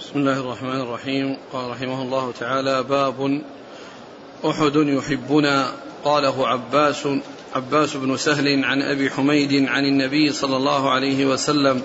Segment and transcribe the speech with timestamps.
[0.00, 1.36] بسم الله الرحمن الرحيم.
[1.52, 3.42] قال رحمه الله تعالى باب
[4.44, 5.72] أحد يحبنا.
[6.04, 7.08] قاله عباس
[7.54, 11.82] عباس بن سهل عن أبي حميد عن النبي صلى الله عليه وسلم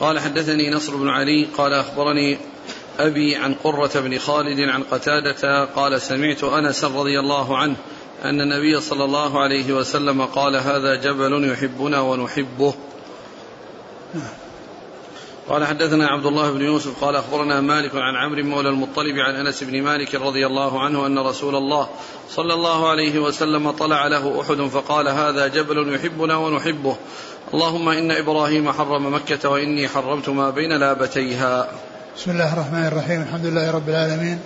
[0.00, 2.38] قال حدثني نصر بن علي قال أخبرني
[2.98, 7.76] أبي عن قرة بن خالد عن قتادة قال سمعت أنس رضي الله عنه
[8.24, 12.74] أن النبي صلى الله عليه وسلم قال هذا جبل يحبنا ونحبه.
[15.50, 19.64] قال حدثنا عبد الله بن يوسف قال أخبرنا مالك عن عمرو مولى المطلب عن أنس
[19.64, 21.88] بن مالك رضي الله عنه أن رسول الله
[22.28, 26.96] صلى الله عليه وسلم طلع له أحد فقال هذا جبل يحبنا ونحبه
[27.54, 31.68] اللهم إن إبراهيم حرم مكة وإني حرمت ما بين لابتيها.
[32.16, 34.38] بسم الله الرحمن الرحيم الحمد لله رب العالمين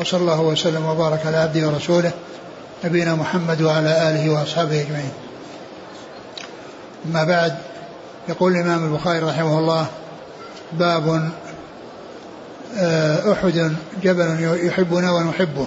[0.00, 2.12] وصلى الله وسلم وبارك على عبده ورسوله
[2.84, 5.12] نبينا محمد وعلى آله وأصحابه أجمعين.
[7.06, 7.58] أما بعد
[8.28, 9.86] يقول الإمام البخاري رحمه الله
[10.78, 11.30] باب
[12.76, 13.72] آه، أحد
[14.02, 15.66] جبل يحبنا ونحبه.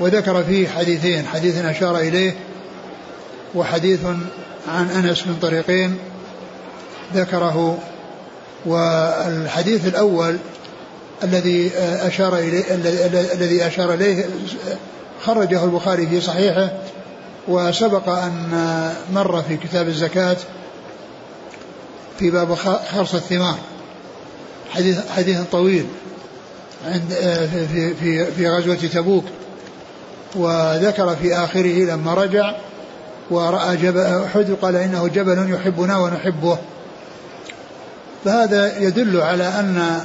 [0.00, 2.34] وذكر فيه حديثين حديث أشار إليه
[3.54, 4.00] وحديث
[4.68, 5.98] عن أنس من طريقين
[7.14, 7.78] ذكره.
[8.66, 10.36] والحديث الأول
[11.24, 12.64] الذي أشار إليه
[13.34, 14.24] الذي أشار إليه
[15.24, 16.70] خرجه البخاري في صحيحه
[17.48, 20.36] وسبق أن مر في كتاب الزكاة
[22.18, 22.54] في باب
[22.92, 23.58] خرص الثمار.
[24.70, 25.86] حديث حديث طويل
[26.86, 29.24] عند آه، في في في غزوة تبوك.
[30.34, 32.54] وذكر في آخره لما رجع
[33.30, 36.58] ورأى جبل أحد قال إنه جبل يحبنا ونحبه.
[38.24, 40.00] فهذا يدل على أن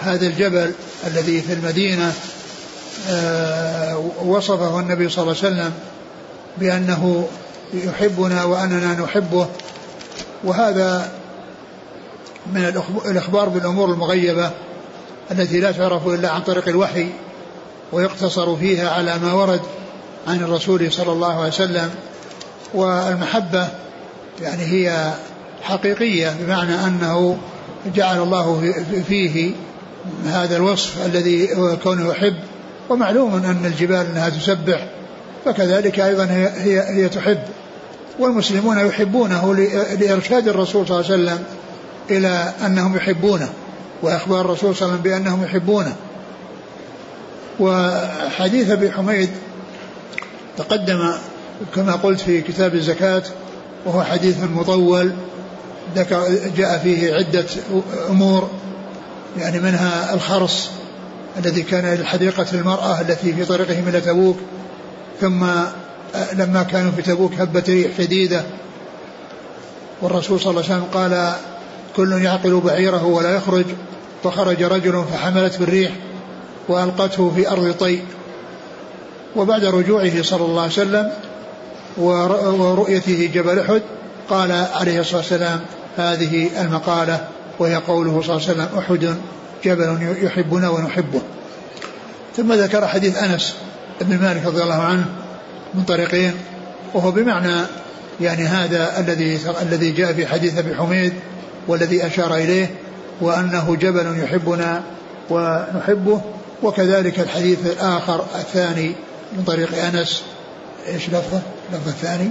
[0.00, 0.72] هذا الجبل
[1.06, 2.12] الذي في المدينة
[3.10, 5.72] آه، وصفه النبي صلى الله عليه وسلم
[6.58, 7.28] بأنه
[7.74, 9.46] يحبنا وأننا نحبه.
[10.44, 11.19] وهذا
[12.54, 12.64] من
[13.06, 14.50] الإخبار بالأمور المغيبة
[15.30, 17.08] التي لا تعرف إلا عن طريق الوحي
[17.92, 19.60] ويقتصر فيها على ما ورد
[20.28, 21.90] عن الرسول صلى الله عليه وسلم.
[22.74, 23.68] والمحبة
[24.42, 25.12] يعني هي
[25.62, 27.38] حقيقية بمعنى أنه
[27.94, 28.74] جعل الله
[29.08, 29.52] فيه
[30.26, 31.48] هذا الوصف الذي
[31.82, 32.34] كونه يحب
[32.88, 34.86] ومعلوم أن الجبال أنها تسبح
[35.44, 37.38] فكذلك أيضا هي, هي, هي تحب.
[38.18, 39.54] والمسلمون يحبونه
[40.00, 41.44] لإرشاد الرسول صلى الله عليه وسلم.
[42.10, 43.48] إلى أنهم يحبونه
[44.02, 45.96] وأخبار الرسول صلى الله عليه وسلم بأنهم يحبونه.
[47.60, 49.30] وحديث أبي حميد
[50.56, 51.12] تقدم
[51.74, 53.22] كما قلت في كتاب الزكاة
[53.84, 55.12] وهو حديث مطول
[56.56, 57.46] جاء فيه عدة
[58.10, 58.50] أمور
[59.38, 60.68] يعني منها الخرص
[61.38, 64.36] الذي كان لحديقة المرأة التي في طريقهم إلى تبوك
[65.20, 65.44] ثم
[66.32, 68.42] لما كانوا في تبوك هبت ريح شديدة.
[70.02, 71.32] والرسول صلى الله عليه وسلم قال
[72.00, 73.64] كل يعقل بعيره ولا يخرج
[74.24, 75.90] فخرج رجل فحملت بالريح
[76.68, 78.00] وألقته في أرض طي.
[79.36, 81.12] وبعد رجوعه صلى الله عليه وسلم
[81.96, 83.82] ورؤيته جبل أحد
[84.30, 85.60] قال عليه الصلاة والسلام
[85.96, 87.28] هذه المقالة
[87.58, 89.16] وهي قوله صلى الله عليه وسلم أحد
[89.64, 91.20] جبل يحبنا ونحبه.
[92.36, 93.54] ثم ذكر حديث أنس
[94.00, 95.04] بن مالك رضي الله عنه
[95.74, 96.34] من طريقين
[96.94, 97.66] وهو بمعنى
[98.20, 101.12] يعني هذا الذي الذي جاء في حديث أبي حميد
[101.68, 102.74] والذي أشار إليه
[103.20, 104.82] وأنه جبل يحبنا
[105.30, 106.20] ونحبه
[106.62, 108.94] وكذلك الحديث الآخر الثاني
[109.36, 110.22] من طريق أنس.
[110.88, 111.40] إيش لفظه؟
[111.72, 112.30] لفظ الثاني.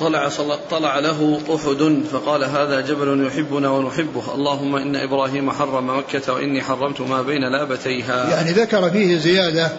[0.00, 0.28] طلع
[0.70, 4.34] طلع له أحد فقال هذا جبل يحبنا ونحبه.
[4.34, 8.30] اللهم إن إبراهيم حرم مكة وإني حرمت ما بين لابتيها.
[8.30, 9.70] يعني ذكر فيه زيادة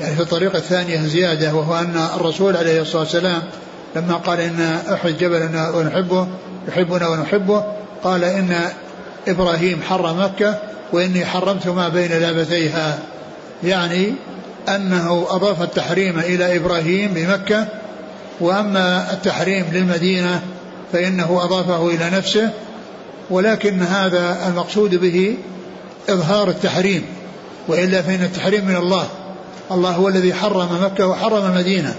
[0.00, 3.42] يعني في الطريقة الثانية زيادة وهو أن الرسول عليه الصلاة والسلام
[3.96, 4.60] لما قال إن
[4.92, 6.28] أحد جبلنا ونحبه
[6.68, 7.64] يحبنا ونحبه
[8.04, 8.56] قال إن
[9.28, 10.58] إبراهيم حرم مكة
[10.92, 12.98] وإني حرمت ما بين لابتيها
[13.64, 14.14] يعني
[14.68, 17.66] أنه أضاف التحريم إلى إبراهيم بمكة
[18.40, 20.42] وأما التحريم للمدينة
[20.92, 22.50] فإنه أضافه إلى نفسه
[23.30, 25.36] ولكن هذا المقصود به
[26.08, 27.04] إظهار التحريم
[27.68, 29.06] وإلا فإن التحريم من الله.
[29.70, 31.94] الله هو الذي حرم مكة وحرم المدينة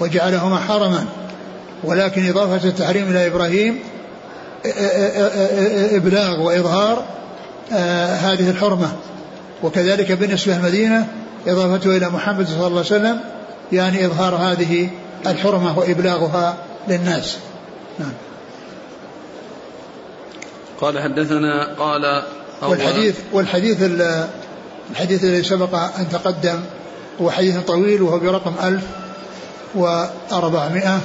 [0.00, 1.06] وجعلهما حرما.
[1.84, 3.78] ولكن إضافة التحريم إلى إبراهيم
[5.96, 7.04] إبلاغ وإظهار
[7.72, 8.92] آه، هذه الحرمة.
[9.62, 11.08] وكذلك بالنسبة للمدينة
[11.46, 13.20] إضافته إلى محمد صلى الله عليه وسلم
[13.72, 14.88] يعني إظهار هذه
[15.26, 16.56] الحرمة وإبلاغها
[16.88, 17.38] للناس.
[17.98, 18.12] نعم.
[20.80, 22.22] قال حدثنا قال
[22.62, 23.78] والحديث والحديث
[24.90, 26.60] الحديث الذي سبق أن تقدم
[27.20, 28.82] هو حديث طويل وهو برقم ألف
[29.74, 31.00] وأربعمائة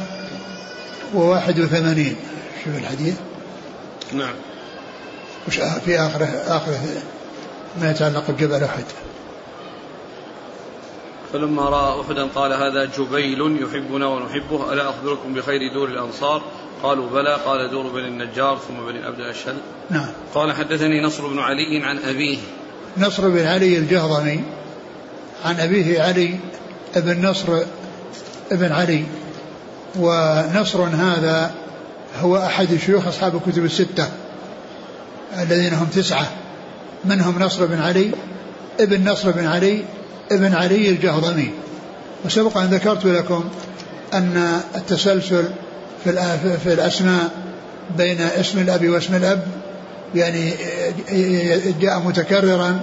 [1.15, 2.15] وواحد وثمانين.
[2.65, 3.15] شوف الحديث.
[4.13, 4.35] نعم.
[5.47, 6.79] وش في آخره آخره
[7.81, 8.83] ما يتعلق بجبل أحد.
[11.33, 16.41] فلما رأى أحدا قال هذا جبيل يحبنا ونحبه ألا أخبركم بخير دور الأنصار؟
[16.83, 19.55] قالوا بلى قال دور بني النجار ثم بني عبد الأشهل.
[19.89, 20.09] نعم.
[20.35, 22.37] قال حدثني نصر بن علي عن أبيه.
[22.97, 24.43] نصر بن علي الجهضمي.
[25.45, 26.39] عن أبيه علي
[26.95, 27.63] بن نصر
[28.51, 29.05] ابن علي.
[29.95, 31.51] ونصر هذا
[32.21, 34.07] هو أحد شيوخ أصحاب الكتب الستة
[35.39, 36.27] الذين هم تسعة.
[37.05, 38.11] منهم نصر بن علي
[38.79, 39.81] ابن نصر بن علي
[40.31, 41.51] ابن علي الجهضمي.
[42.25, 43.43] وسبق أن ذكرت لكم
[44.13, 45.45] أن التسلسل
[46.03, 47.29] في في الأسماء
[47.97, 49.47] بين اسم الأب واسم الأب
[50.15, 50.53] يعني
[51.81, 52.79] جاء متكررا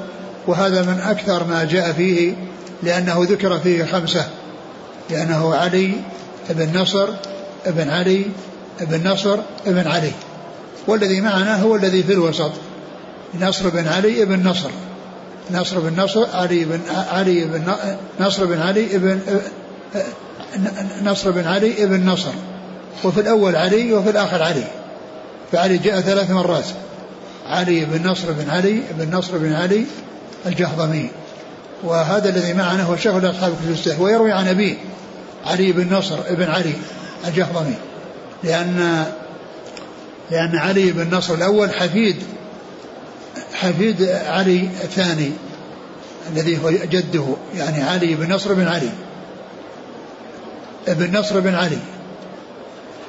[0.46, 2.34] وهذا من أكثر ما جاء فيه
[2.82, 4.28] لأنه ذكر فيه خمسة.
[5.10, 5.92] لأنه علي
[6.50, 7.08] ابن نصر
[7.66, 8.24] ابن علي
[8.80, 10.12] ابن نصر ابن علي
[10.86, 12.52] والذي معنا هو الذي في الوسط
[13.40, 14.70] نصر بن علي ابن نصر
[15.50, 16.80] نصر بن نصر علي بن
[17.12, 17.74] علي بن
[18.20, 19.20] نصر بن علي ابن
[21.02, 22.32] نصر بن علي ابن نصر
[23.04, 24.64] وفي الأول علي وفي الآخر علي
[25.52, 26.64] فعلي جاء ثلاث مرات
[27.46, 29.84] علي بن نصر بن علي بن نصر بن علي
[30.46, 31.10] الجهضمي
[31.84, 34.76] وهذا الذي معنا هو شيخ أصحاب الكتب ويروي عن أبيه
[35.46, 36.74] علي بن نصر بن علي
[37.26, 37.74] الجهضمي.
[38.44, 39.06] لأن
[40.30, 42.16] لأن علي بن نصر الأول حفيد
[43.54, 45.32] حفيد علي الثاني
[46.32, 47.24] الذي هو جده
[47.56, 48.90] يعني علي بن نصر بن علي
[50.88, 51.78] ابن نصر بن علي.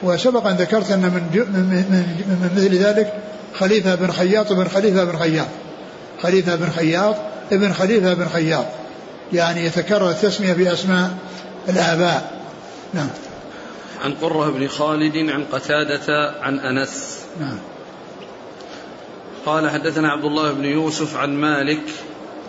[0.04, 3.13] وسبق أن ذكرت أن من, من, من, من مثل ذلك
[3.60, 5.48] خليفة بن خياط بن خليفة بن خياط
[6.24, 7.16] خليفة بن خياط
[7.51, 8.66] ابن خليفة بن خياط
[9.33, 11.12] يعني يتكرر التسمية بأسماء
[11.69, 12.31] الآباء.
[12.94, 13.07] نعم.
[14.01, 17.25] عن قرة بن خالد عن قتادة عن أنس.
[17.39, 17.57] نعم.
[19.45, 21.83] قال حدثنا عبد الله بن يوسف عن مالك.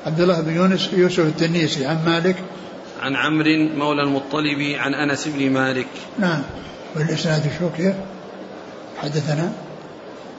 [0.07, 2.37] عبد الله بن يونس يوسف التنيسي عن مالك.
[3.03, 5.89] عن عمرو مولى المطلب عن أنس بن مالك.
[6.19, 6.43] نعم.
[6.97, 7.95] والإسناد شو كيف؟
[8.99, 9.53] حدثنا.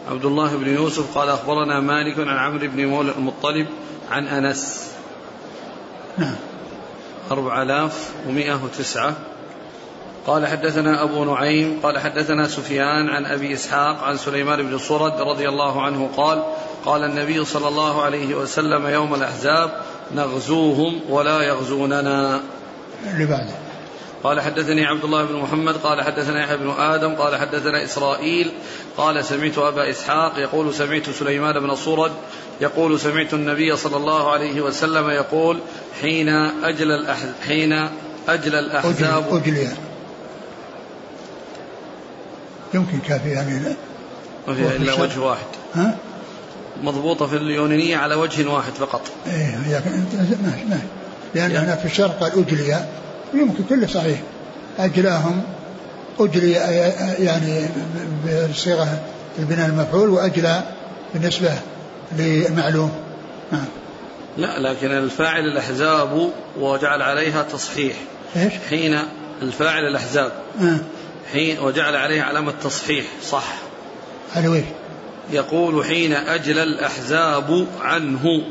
[0.10, 3.68] عبد الله بن يوسف قال أخبرنا مالك عن عمرو بن مولى المطلب
[4.12, 4.92] عن أنس.
[6.18, 6.36] نعم.
[7.32, 9.16] أربعة آلاف ومائة وتسعة.
[10.28, 15.50] قال حدثنا أبو نعيم قال حدثنا سفيان عن أبي إسحاق عن سليمان بن صرد رضي
[15.50, 16.44] الله عنه قال
[16.86, 19.72] قال النبي صلى الله عليه وسلم يوم الأحزاب
[20.16, 22.42] نغزوهم ولا يغزوننا.
[23.14, 23.54] اللي بعده.
[24.24, 28.52] قال حدثني عبد الله بن محمد قال حدثنا يحيى بن آدم قال حدثنا إسرائيل
[28.98, 32.12] قال سمعت أبا إسحاق يقول سمعت سليمان بن صرد
[32.62, 35.60] يقول سمعت النبي صلى الله عليه وسلم يقول
[36.02, 36.30] حين
[36.64, 37.90] أجل الأحزاب حين
[38.28, 39.68] أجل الأحزاب أجل
[42.74, 43.60] يمكن كافي يعني.
[44.48, 45.46] ما فيها الا وجه واحد.
[45.76, 45.98] ها؟
[46.84, 49.02] مضبوطة في اليونانية على وجه واحد فقط.
[49.28, 49.82] إيه هي
[50.44, 50.84] ماشي ماشي
[51.36, 52.86] لأن هناك في الشرق قال أجلي.
[53.34, 54.22] يمكن كله صحيح.
[54.80, 55.42] أجلاهم
[56.20, 56.52] أجلي
[57.20, 57.66] يعني
[58.52, 59.00] بصيغة
[59.40, 60.64] البناء المفعول وأجلى
[61.14, 61.52] بالنسبة
[62.18, 62.92] للمعلوم.
[63.52, 63.66] نعم
[64.38, 66.30] لا لكن الفاعل الأحزاب
[66.60, 67.96] وجعل عليها تصحيح.
[68.36, 69.00] إيش؟ حين
[69.42, 70.32] الفاعل الأحزاب.
[70.62, 70.78] آه.
[71.34, 73.54] حين وجعل عليها علامة تصحيح صح.
[74.36, 74.66] على وين؟
[75.32, 78.42] يقول حين أجل الأحزاب عنه.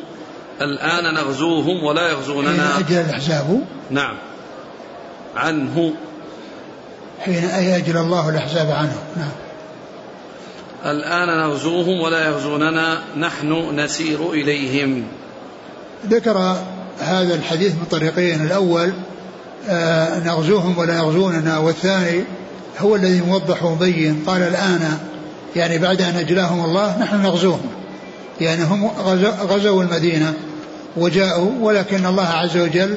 [0.61, 2.75] الآن نغزوهم ولا يغزوننا.
[2.75, 4.17] حين أجل الأحزاب؟ نعم.
[5.37, 5.95] عنه.
[7.21, 9.33] حين أجل الله الأحزاب عنه نعم.
[10.85, 13.03] الآن نغزوهم ولا يغزوننا.
[13.17, 15.05] نحن نسير إليهم.
[16.07, 16.57] ذكر
[16.99, 18.93] هذا الحديث من طريقين الأول
[19.69, 22.25] آه نغزوهم ولا يغزوننا والثاني
[22.79, 24.25] هو الذي موضح ومبين.
[24.27, 24.99] قال الآن
[25.57, 27.71] يعني بعد أن أجلاهم الله نحن نغزوهم.
[28.41, 28.87] يعني هم
[29.43, 30.35] غزوا المدينة
[30.97, 32.95] وجاءوا ولكن الله عز وجل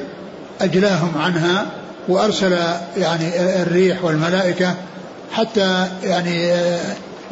[0.60, 1.66] أجلاهم عنها
[2.08, 2.58] وأرسل
[2.96, 4.74] يعني الريح والملائكة
[5.32, 6.80] حتى يعني آه،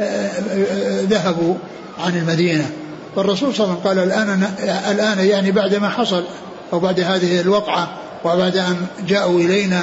[0.01, 1.55] آه، آه، ذهبوا
[1.99, 2.71] عن المدينة.
[3.17, 4.49] والرسول صلى الله عليه وسلم قال الآن
[4.91, 6.25] الآن يعني بعد ما حصل
[6.73, 7.89] أو بعد هذه الوقعة
[8.25, 8.77] وبعد أن
[9.09, 9.83] جاءوا إلينا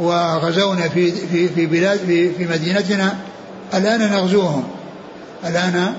[0.00, 3.14] وغزونا في في في بلاد في, في مدينتنا
[3.74, 4.64] الآن نغزوهم.
[5.46, 5.92] الآن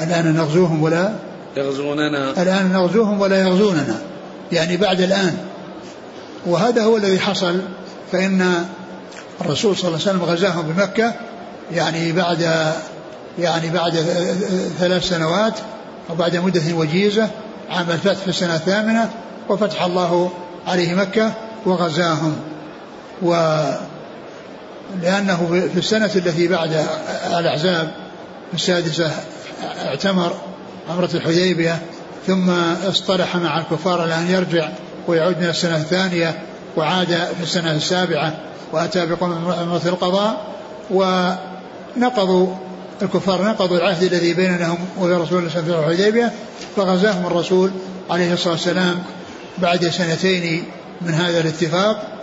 [0.00, 1.12] الآن نغزوهم ولا
[1.56, 2.42] يغزوننا.
[2.42, 3.98] الآن نغزوهم ولا يغزوننا.
[4.52, 5.36] يعني بعد الآن.
[6.46, 7.60] وهذا هو الذي حصل
[8.12, 8.64] فإن
[9.40, 11.14] الرسول صلى الله عليه وسلم غزاهم بمكة
[11.72, 12.72] يعني بعد
[13.38, 13.92] يعني بعد
[14.78, 15.54] ثلاث سنوات
[16.10, 17.28] أو بعد مدة وجيزة
[17.70, 19.10] عام الفتح في السنة الثامنة
[19.48, 20.30] وفتح الله
[20.66, 21.32] عليه مكة
[21.66, 22.36] وغزاهم.
[23.22, 23.34] و
[25.02, 26.86] لأنه في السنة التي بعد
[27.38, 27.90] الأحزاب
[28.54, 29.10] السادسة
[29.84, 30.32] اعتمر
[30.90, 31.78] عمرة الحديبية
[32.26, 32.50] ثم
[32.88, 34.68] اصطلح مع الكفار على أن يرجع
[35.06, 36.38] ويعود من السنة الثانية
[36.76, 38.34] وعاد في السنة السابعة
[38.72, 40.46] وأتى بقوم عمرة القضاء
[40.90, 42.54] ونقضوا
[43.02, 46.32] الكفار نقضوا العهد الذي بينهم وبين رسول الله صلى الله عليه وسلم الحديبية
[46.76, 47.70] فغزاهم الرسول
[48.10, 49.02] عليه الصلاة والسلام
[49.58, 50.64] بعد سنتين
[51.00, 52.19] من هذا الاتفاق.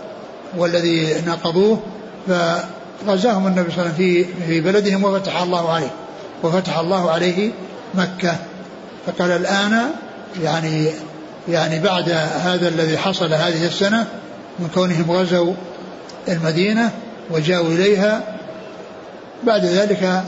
[0.56, 1.80] والذي نقضوه
[2.28, 5.90] فغزاهم النبي صلى الله عليه وسلم في في بلدهم وفتح الله عليه.
[6.42, 7.52] وفتح الله عليه
[7.94, 8.36] مكة.
[9.06, 9.90] فقال الآن
[10.42, 10.90] يعني
[11.48, 12.08] يعني بعد
[12.40, 14.06] هذا الذي حصل هذه السنة
[14.58, 15.52] من كونهم غزوا
[16.28, 16.90] المدينة
[17.30, 18.22] وجاءوا إليها
[19.44, 20.22] بعد ذلك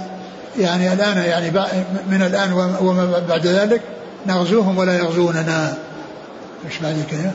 [0.58, 1.50] يعني الآن يعني
[2.10, 3.82] من الآن وما بعد ذلك
[4.26, 5.74] نغزوهم ولا يغزوننا.
[6.66, 7.32] إيش بعد الكلمة؟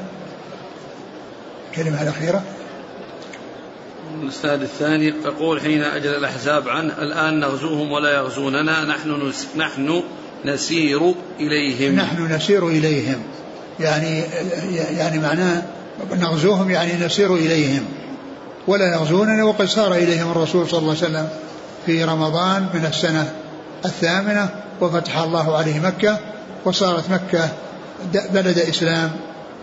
[1.72, 2.42] الكلمة الأخيرة.
[4.24, 10.04] الأستاذ الثاني يقول حين أجل الأحزاب عنه الآن نغزوهم ولا يغزوننا نحن نحن
[10.46, 11.96] نسير إليهم.
[11.96, 13.24] نحن نسير إليهم.
[13.80, 14.24] يعني
[14.98, 15.62] يعني معناه
[16.12, 17.86] نغزوهم يعني نسير إليهم.
[18.68, 21.30] ولا يغزوننا وقد سار إليهم الرسول صلى الله عليه وسلم
[21.86, 23.34] في رمضان من السنة
[23.86, 24.50] الثامنة
[24.82, 26.20] وفتح الله عليه مكة
[26.66, 27.50] وصارت مكة
[28.14, 29.12] بلد إسلام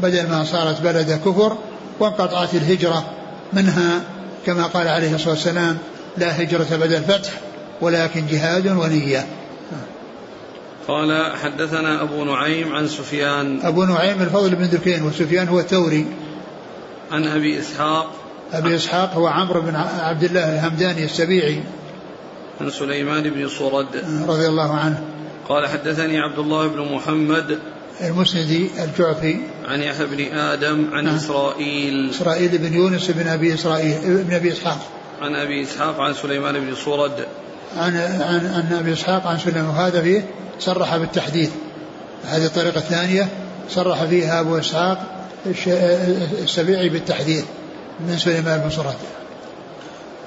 [0.00, 1.56] بدل ما صارت بلد كفر
[2.00, 3.04] وانقطعت الهجرة
[3.52, 4.00] منها
[4.46, 5.78] كما قال عليه الصلاة والسلام
[6.16, 7.30] لا هجرة بعد الفتح
[7.80, 9.26] ولكن جهاد ونية.
[10.88, 13.60] قال حدثنا أبو نعيم عن سفيان.
[13.62, 16.06] أبو نعيم الفضل بن دكين وسفيان هو الثوري.
[17.12, 18.12] عن أبي إسحاق.
[18.52, 21.62] أبي إسحاق هو عمرو بن عبد الله الهمداني السبيعي.
[22.60, 24.04] عن سليمان بن صرد.
[24.28, 25.04] رضي الله عنه.
[25.48, 27.58] قال حدثني عبد الله بن محمد
[28.00, 29.36] المسندي الجعفي.
[29.68, 31.14] عن يحيى بن آدم عن نعم.
[31.14, 32.10] إسرائيل.
[32.10, 34.78] إسرائيل بن يونس بن أبي إسرائيل بن أبي إسحاق.
[35.22, 37.26] عن أبي إسحاق عن سليمان بن صرد.
[37.76, 39.64] عن عن عن أبي إسحاق عن سليمان.
[39.64, 40.24] وهذا فيه
[40.58, 41.50] صرح بالتحديث
[42.24, 43.28] هذه الطريقة الثانية
[43.70, 45.26] صرح فيها أبو إسحاق
[46.42, 47.44] السبيعي بالتحديث
[48.00, 48.94] من سليمان بن صرد.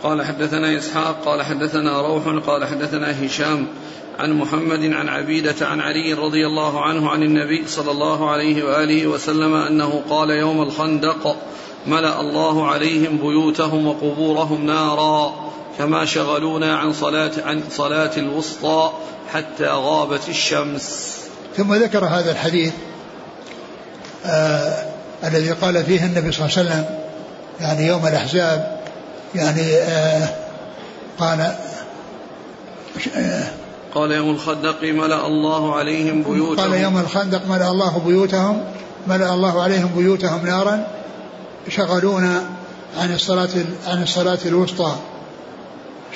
[0.04, 3.68] قال حدثنا إسحاق قال حدثنا روح قال حدثنا هشام.
[4.20, 9.08] عن محمد عن عبيدة عن علي رضي الله عنه عن النبي صلى الله عليه وآله
[9.08, 11.36] وسلم أنه قال يوم الخندق
[11.88, 15.34] ملأ الله عليهم بيوتهم وقبورهم نارا
[15.78, 18.92] كما شغلونا عن صلاة عن صلاة الوسطى
[19.34, 21.18] حتى غابت الشمس.
[21.58, 22.74] ثم ذكر هذا الحديث
[24.26, 24.86] آه
[25.24, 26.86] الذي قال فيه النبي صلى الله عليه وسلم
[27.60, 28.82] يعني يوم الأحزاب
[29.36, 30.30] يعني آه
[31.20, 31.56] قال
[33.16, 33.65] آه
[33.96, 36.72] قال يوم الخندق ملأ الله عليهم بيوتهم.
[36.72, 38.64] قال يوم الخندق ملأ الله بيوتهم
[39.08, 40.88] ملأ الله عليهم بيوتهم نارا
[41.70, 42.50] شغلونا
[42.98, 43.50] عن الصلاة
[43.88, 44.96] عن الصلاة الوسطى.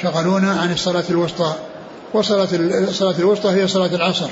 [0.02, 1.54] شغلونا عن الصلاة الوسطى.
[2.14, 4.28] وصلاة الصلاة الوسطى هي صلاة العصر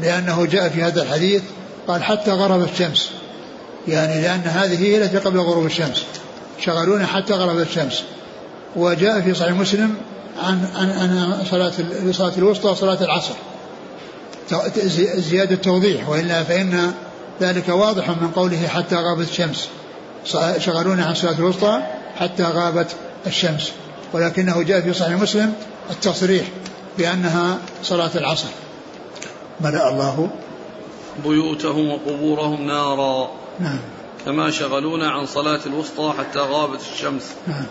[0.00, 1.42] لأنه جاء في هذا الحديث
[1.88, 3.10] قال حتى غربت الشمس.
[3.88, 6.04] يعني لأن هذه هي التي قبل غروب الشمس.
[6.60, 8.02] شغلونا حتى غربت الشمس.
[8.76, 9.94] وجاء في صحيح مسلم
[10.38, 11.72] عن عن عن صلاة
[12.12, 13.34] صلاة الوسطى وصلاة العصر.
[15.16, 16.92] زيادة توضيح وإلا فإن
[17.40, 19.68] ذلك واضح من قوله حتى غابت الشمس.
[20.58, 21.82] شغلونا عن صلاة الوسطى
[22.16, 23.72] حتى غابت الشمس.
[24.12, 25.52] ولكنه جاء في صحيح مسلم
[25.90, 26.46] التصريح
[26.98, 28.48] بأنها صلاة العصر.
[29.60, 30.30] ملأ الله
[31.24, 33.30] بيوتهم وقبورهم نارا.
[33.60, 33.78] نعم.
[34.24, 37.22] كما شغلونا عن صلاة الوسطى حتى غابت الشمس.
[37.46, 37.66] نعم.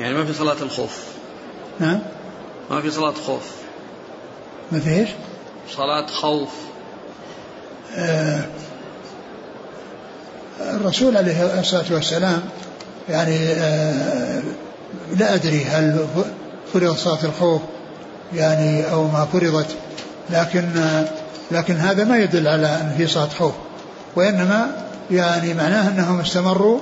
[0.00, 1.02] يعني ما في صلاة الخوف.
[1.80, 1.98] نعم
[2.70, 3.52] ما في صلاة خوف.
[4.72, 5.08] ما في إيش؟
[5.70, 6.48] صلاة خوف.
[7.96, 8.40] آه
[10.60, 12.40] الرسول عليه الصلاة والسلام
[13.08, 14.42] يعني آه
[15.16, 16.06] لا أدري هل
[16.72, 17.60] فرض صلاة الخوف
[18.34, 19.76] يعني أو ما فرضت
[20.30, 21.08] لكن آه
[21.50, 23.54] لكن هذا ما يدل على أن في صلاة خوف
[24.16, 26.78] وإنما يعني معناه أنهم استمروا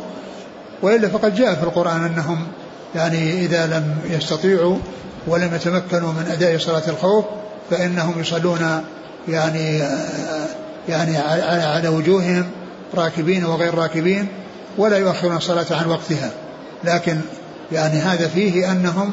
[0.83, 2.47] وإلا فقد جاء في القرآن أنهم
[2.97, 4.77] يعني إذا لم يستطيعوا
[5.27, 7.25] ولم يتمكنوا من أداء صلاة الخوف
[7.71, 8.83] فإنهم يصلون
[9.29, 9.83] يعني
[10.89, 12.45] يعني على وجوههم
[12.95, 14.29] راكبين وغير راكبين
[14.79, 16.31] ولا يؤخرون الصلاة عن وقتها.
[16.85, 17.21] لكن
[17.73, 19.13] يعني هذا فيه أنهم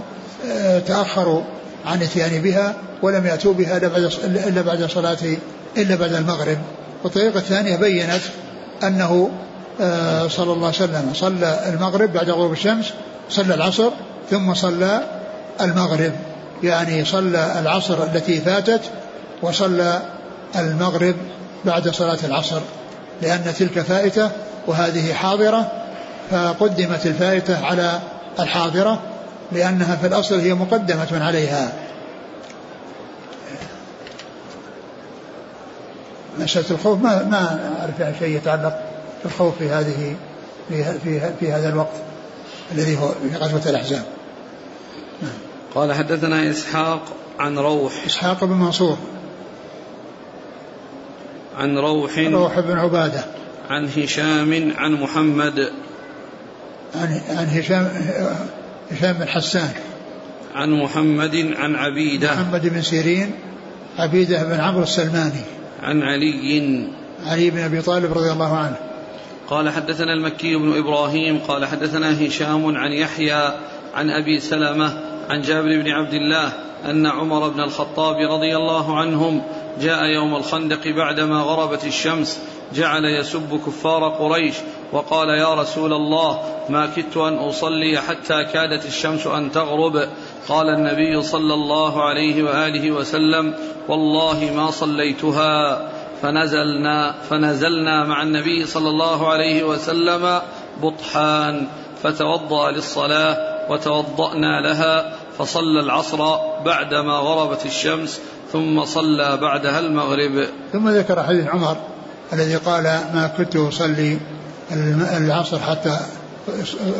[0.51, 1.41] آه، تأخروا
[1.85, 3.77] عن إتيان بها ولم يأتوا بها
[4.47, 5.17] إلا بعد صلاة
[5.77, 6.57] إلا بعد المغرب.
[7.03, 8.21] والطريقة الثانية بينت
[8.83, 9.29] أنه
[9.81, 12.93] آه، صلى الله عليه وسلم صلى المغرب بعد غروب الشمس
[13.29, 13.89] صلى العصر
[14.29, 15.03] ثم صلى
[15.61, 16.11] المغرب.
[16.63, 18.81] يعني صلى العصر التي فاتت
[19.41, 20.01] وصلى
[20.55, 21.15] المغرب
[21.65, 22.59] بعد صلاة العصر
[23.21, 24.31] لأن تلك فائتة
[24.67, 25.71] وهذه حاضرة
[26.31, 27.99] فقدمت الفائتة على
[28.39, 28.99] الحاضرة
[29.51, 31.73] لأنها في الأصل هي مقدمة عليها.
[36.39, 38.79] مسألة الخوف ما ما أعرف يعني شيء يتعلق
[39.23, 40.15] بالخوف في هذه
[40.69, 42.12] في في, في هذا الوقت.
[42.71, 44.03] الذي هو في غزوة الأحزاب.
[45.75, 47.01] قال حدثنا إسحاق
[47.39, 47.93] عن روح.
[48.05, 48.97] إسحاق بن منصور.
[51.57, 52.17] عن روح.
[52.17, 53.25] روح بن عبادة.
[53.69, 55.71] عن هشام عن محمد.
[56.95, 57.91] عن عن هشام
[58.91, 59.71] هشام بن حسان.
[60.55, 62.33] عن محمد عن عبيدة.
[62.33, 63.31] محمد بن سيرين
[63.97, 65.41] عبيدة بن عمرو السلماني.
[65.83, 66.87] عن علي.
[67.25, 68.92] علي بن أبي طالب رضي الله عنه.
[69.49, 73.53] قال حدثنا المكي بن إبراهيم قال حدثنا هشام عن يحيى
[73.93, 76.53] عن أبي سلمة عن جابر بن عبد الله
[76.85, 79.41] أن عمر بن الخطاب رضي الله عنهم
[79.81, 82.39] جاء يوم الخندق بعدما غربت الشمس
[82.75, 84.55] جعل يسب كفار قريش
[84.91, 90.07] وقال يا رسول الله ما كدت أن أصلي حتى كادت الشمس أن تغرب.
[90.47, 93.55] قال النبي صلى الله عليه وآله وسلم
[93.87, 95.81] والله ما صليتها.
[96.23, 100.41] فنزلنا فنزلنا مع النبي صلى الله عليه وسلم
[100.81, 101.67] بطحان
[102.03, 103.37] فتوضأ للصلاة
[103.71, 106.17] وتوضأنا لها فصلى العصر
[106.65, 108.19] بعدما غربت الشمس
[108.53, 110.47] ثم صلى بعدها المغرب.
[110.73, 111.77] ثم ذكر حديث عمر
[112.33, 114.19] الذي قال ما كنت أصلي
[115.17, 115.99] العصر حتى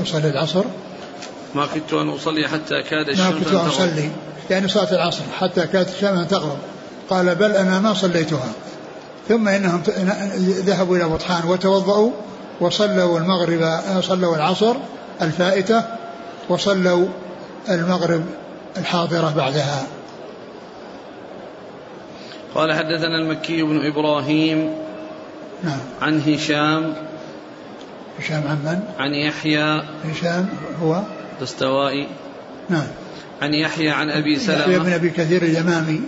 [0.04, 0.64] أصلي العصر.
[1.56, 4.10] ما كنت أن أصلي حتى كاد الشمس ما كنت أصلي
[4.50, 6.58] يعني صلاة العصر حتى كادت الشمس أن تغرب.
[7.10, 8.54] قال بل أنا ما صليتها.
[9.30, 9.82] ثم إنهم
[10.40, 12.12] ذهبوا إلى بطحان وتوضأوا
[12.60, 14.76] وصلوا المغرب صلوا العصر
[15.22, 15.84] الفائتة
[16.50, 17.06] وصلوا
[17.70, 18.26] المغرب
[18.78, 19.88] الحاضرة بعدها.
[22.56, 24.74] قال حدثنا المكي بن إبراهيم
[25.64, 25.80] نعم.
[26.02, 26.94] عن هشام.
[28.20, 29.84] هشام عن من؟ عن يحيى.
[30.06, 30.50] هشام
[30.82, 31.02] هو؟
[31.42, 32.08] دستوائي
[32.70, 32.88] نعم.
[33.42, 34.62] عن يحيى عن أبي سلمة.
[34.62, 36.02] يحيى بن أبي كثير اليمامي.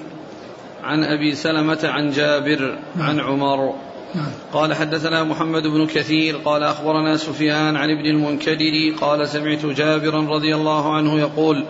[0.86, 3.10] عن أبي سلمة عن جابر نعم.
[3.10, 3.74] عن عمر.
[4.16, 4.32] نعم.
[4.54, 10.56] قال حدثنا محمد بن كثير قال أخبرنا سفيان عن ابن المنكدر قال سمعت جابرا رضي
[10.56, 11.66] الله عنه يقول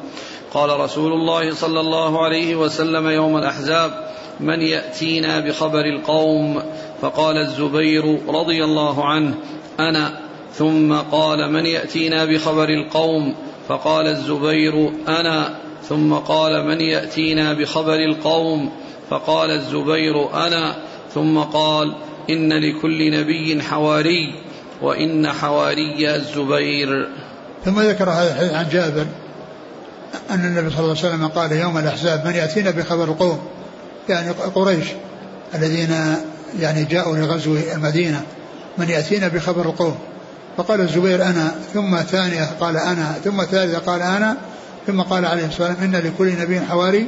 [0.54, 6.62] قال رسول الله صلى الله عليه وسلم يوم الأحزاب من يأتينا بخبر القوم؟
[7.02, 9.34] فقال الزبير رضي الله عنه
[9.80, 10.20] أنا.
[10.54, 13.36] ثم قال من يأتينا بخبر القوم؟
[13.68, 15.65] فقال الزبير أنا.
[15.90, 18.72] ثم قال من يأتينا بخبر القوم؟
[19.10, 20.76] فقال الزبير أنا.
[21.14, 21.96] ثم قال
[22.30, 24.36] إن لكل نبي حواري
[24.82, 27.10] وإن حواري الزبير.
[27.66, 29.06] ثم ذكر هذا الحديث عن جابر
[30.30, 33.40] أن النبي صلى الله عليه وسلم قال يوم الأحزاب من يأتينا بخبر القوم؟
[34.10, 34.86] يعني قريش
[35.56, 35.96] الذين
[36.60, 38.22] يعني جاءوا لغزو المدينة
[38.78, 39.96] من يأتينا بخبر القوم؟
[40.58, 44.38] فقال الزبير أنا ثم ثانية قال أنا ثم ثالثة قال أنا
[44.88, 47.08] ثم قال عليه الصلاة والسلام إن لكل نبي حواري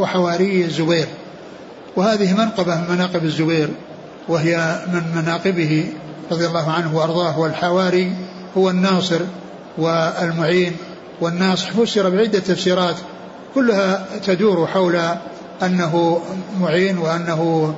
[0.00, 1.06] وحواري الزبير.
[1.96, 3.68] وهذه منقبة من مناقب الزبير
[4.28, 5.92] وهي من مناقبه
[6.30, 8.12] رضي الله عنه وأرضاه والحواري
[8.56, 9.20] هو الناصر
[9.78, 10.76] والمعين
[11.20, 12.96] والناصح فسر بعدة تفسيرات
[13.54, 15.00] كلها تدور حول
[15.62, 16.20] أنه
[16.60, 17.74] معين وأنه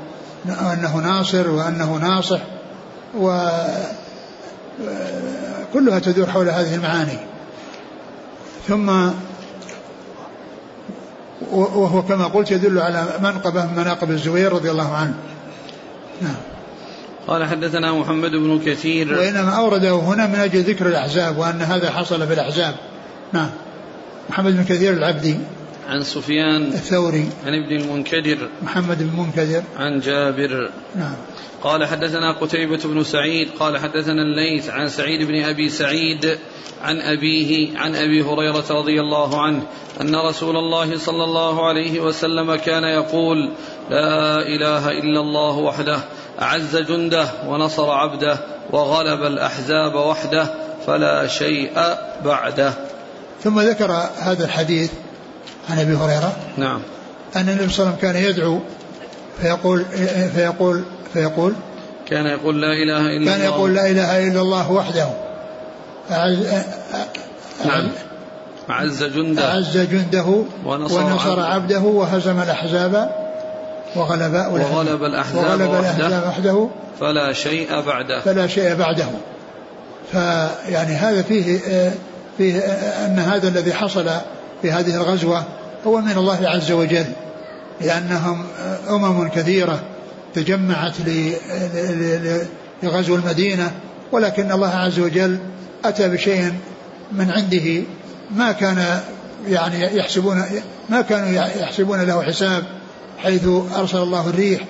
[0.46, 2.40] أنه ناصر وأنه ناصح
[3.16, 3.58] وكلها
[5.98, 7.18] تدور حول هذه المعاني.
[8.68, 9.10] ثم
[11.50, 15.14] وهو كما قلت يدل على منقبة من مناقب الزبير رضي الله عنه.
[16.22, 16.36] نعم.
[17.26, 19.18] قال حدثنا محمد بن كثير.
[19.18, 22.74] وإنما أورده هنا من أجل ذكر الأحزاب وأن هذا حصل في الأحزاب.
[23.32, 23.50] نعم.
[24.30, 25.36] محمد بن كثير العبدي.
[25.88, 26.62] عن سفيان.
[26.62, 27.28] الثوري.
[27.46, 28.48] عن ابن المنكدر.
[28.62, 29.62] محمد بن منكدر.
[29.78, 30.70] عن جابر.
[30.96, 31.14] نعم.
[31.66, 36.38] قال حدثنا قتيبة بن سعيد قال حدثنا الليث عن سعيد بن أبي سعيد
[36.82, 39.62] عن أبيه عن أبي هريرة رضي الله عنه
[40.00, 43.52] أن رسول الله صلى الله عليه وسلم كان يقول
[43.90, 45.98] لا إله إلا الله وحده
[46.42, 48.38] أعز جنده ونصر عبده
[48.72, 50.54] وغلب الأحزاب وحده
[50.86, 51.70] فلا شيء
[52.24, 52.74] بعده.
[53.42, 54.90] ثم ذكر هذا الحديث
[55.70, 56.36] عن أبي هريرة.
[56.56, 56.80] نعم.
[57.36, 58.60] أن النبي صلى الله عليه وسلم كان يدعو
[59.40, 59.84] فيقول
[60.34, 60.82] فيقول
[61.16, 61.52] فيقول
[62.08, 63.32] كان يقول لا إله إلا الله.
[63.32, 65.08] كان يقول لا إله إلا الله وحده.
[66.10, 66.46] أعز
[67.66, 67.88] نعم.
[68.70, 69.50] أعز جنده.
[69.50, 71.80] أعز جنده ونصر, ونصر عبده.
[71.80, 73.10] وهزم الأحزاب
[73.96, 76.68] وغلب وغلب الأحزاب, وغلب الأحزاب وحده.
[77.00, 78.20] فلا شيء بعده.
[78.20, 79.08] فلا شيء بعده.
[80.12, 81.60] فيعني هذا فيه
[82.38, 82.58] فيه
[83.06, 84.10] أن هذا الذي حصل
[84.62, 85.44] في هذه الغزوة
[85.86, 87.06] هو من الله عز وجل
[87.80, 88.46] لأنهم
[88.90, 89.80] أمم كثيرة.
[90.34, 90.94] تجمعت
[92.82, 93.72] لغزو المدينة
[94.12, 95.38] ولكن الله عز وجل
[95.84, 96.52] أتى بشيء
[97.12, 97.82] من عنده
[98.36, 99.00] ما كان
[99.48, 100.44] يعني يحسبون
[100.88, 101.28] ما كانوا
[101.60, 102.64] يحسبون له حساب
[103.18, 104.60] حيث أرسل الله الريح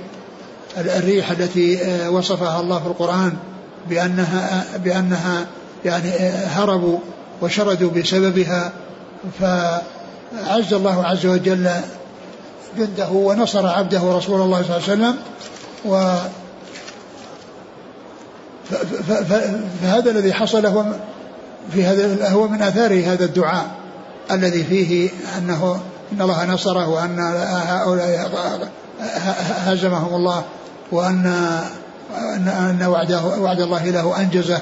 [0.77, 3.33] الريح التي آه، وصفها الله في القرآن
[3.89, 5.47] بأنها بأنها
[5.85, 6.99] يعني آه، هربوا
[7.43, 8.73] وشردوا بسببها.
[9.41, 11.71] فعز الله عز وجل
[12.79, 15.17] جنده ونصر عبده رسول الله صلى الله عليه وسلم
[15.85, 16.19] و
[19.83, 20.85] فهذا الذي حصل هو
[21.73, 23.67] في هذا هو من آثار هذا الدعاء
[24.31, 25.81] الذي فيه أنه
[26.13, 27.19] إن الله نصره وأن
[27.67, 28.31] هؤلاء
[29.67, 30.45] هزمهم الله
[30.93, 31.27] وأن
[32.47, 34.61] ان وعده وعد الله له أنجزه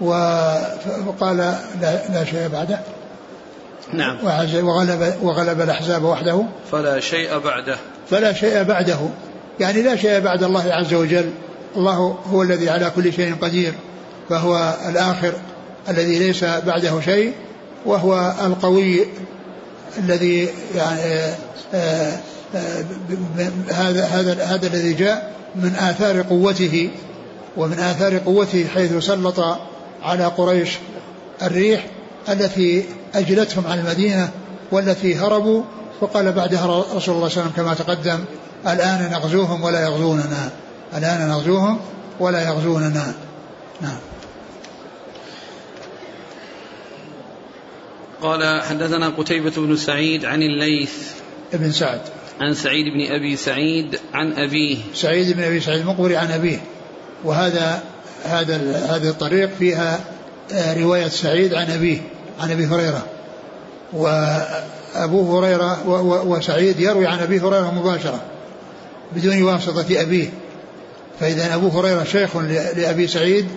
[0.00, 1.36] وقال
[1.80, 2.78] لا, لا شيء بعده.
[3.92, 4.18] نعم.
[4.62, 6.44] وغلب وغلب الأحزاب وحده.
[6.72, 7.76] فلا شيء بعده.
[8.10, 8.98] فلا شيء بعده.
[9.60, 11.30] يعني لا شيء بعد الله عز وجل.
[11.76, 13.72] الله هو الذي على كل شيء قدير.
[14.28, 15.32] فهو الآخر
[15.88, 17.32] الذي ليس بعده شيء.
[17.86, 19.06] وهو القوي
[19.98, 21.00] الذي يعني
[21.74, 22.18] آه،
[22.54, 22.84] آه،
[23.70, 26.90] هذا هذا هذا الذي جاء من آثار قوته.
[27.56, 29.58] ومن آثار قوته حيث سلط
[30.02, 30.78] على قريش
[31.42, 31.86] الريح
[32.28, 34.30] التي أجلتهم عن المدينة
[34.72, 35.62] والتي هربوا
[36.00, 38.24] وقال بعدها رسول الله صلى الله عليه وسلم كما تقدم
[38.66, 40.50] الآن نغزوهم ولا يغزوننا
[40.96, 41.80] الآن نغزوهم
[42.20, 43.14] ولا يغزوننا.
[43.80, 43.98] نعم.
[48.22, 50.92] قال حدثنا قتيبة بن سعيد عن الليث
[51.54, 52.00] ابن سعد.
[52.40, 54.78] عن سعيد بن أبي سعيد عن أبيه.
[54.94, 56.60] سعيد بن أبي سعيد المقبري عن أبيه.
[57.24, 57.82] وهذا
[58.24, 58.56] هذا
[58.96, 60.00] هذه الطريق فيها
[60.52, 62.00] آه، رواية سعيد عن أبيه.
[62.40, 63.06] عن أبي هريرة.
[63.92, 65.88] وأبو هريرة
[66.26, 68.20] وسعيد يروي عن أبي هريرة مباشرة
[69.16, 70.28] بدون واسطة أبيه.
[71.20, 72.36] فإذا أبو هريرة شيخ
[72.76, 73.48] لأبي سعيد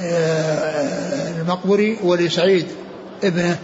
[0.00, 2.66] آه، المقبري ولسعيد
[3.24, 3.58] ابنه.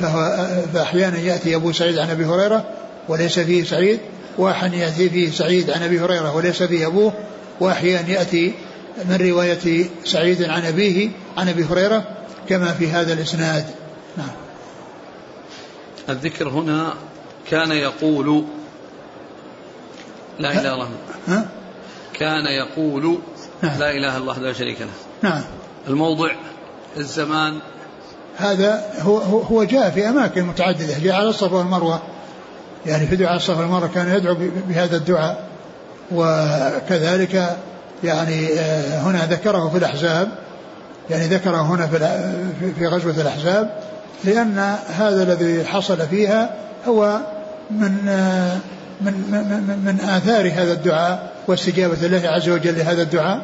[0.00, 2.64] فهو فأحيانا يأتي أبو سعيد عن أبي هريرة
[3.08, 3.98] وليس فيه سعيد
[4.38, 7.12] وأحيانا يأتي فيه سعيد عن أبي هريرة وليس فيه أبوه
[7.60, 8.52] وأحيانا يأتي
[9.04, 12.04] من رواية سعيد عن أبيه عن أبي هريرة.
[12.48, 13.64] كما في هذا الإسناد.
[14.16, 14.30] نعم.
[16.08, 16.94] الذكر هنا
[17.50, 18.44] كان يقول
[20.38, 20.88] لا إله إلا الله.
[21.28, 21.48] ها؟
[22.14, 23.18] كان يقول
[23.62, 23.78] نعم.
[23.78, 25.30] لا إله إلا الله لا شريك له.
[25.30, 25.42] نعم.
[25.88, 26.30] الموضع
[26.96, 27.58] الزمان.
[28.36, 32.02] هذا هو هو جاء في أماكن متعددة جاء على الصفا والمروة.
[32.86, 34.36] يعني في دعاء الصفا والمروة كان يدعو
[34.68, 35.48] بهذا الدعاء.
[36.12, 37.56] وكذلك
[38.04, 40.28] يعني آه، هنا ذكره في الأحزاب.
[41.10, 41.86] يعني ذكره هنا
[42.78, 43.70] في غزوة الأحزاب
[44.24, 46.50] لأن هذا الذي حصل فيها
[46.86, 47.20] هو
[47.70, 47.90] من
[49.00, 53.42] من من, من آثار هذا الدعاء واستجابة الله عز وجل لهذا الدعاء.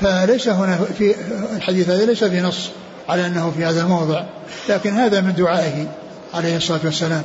[0.00, 1.14] فليس هنا في
[1.56, 2.70] الحديث هذا ليس في نص
[3.08, 4.24] على أنه في هذا الموضع
[4.68, 5.86] لكن هذا من دعائه
[6.34, 7.22] عليه الصلاة والسلام.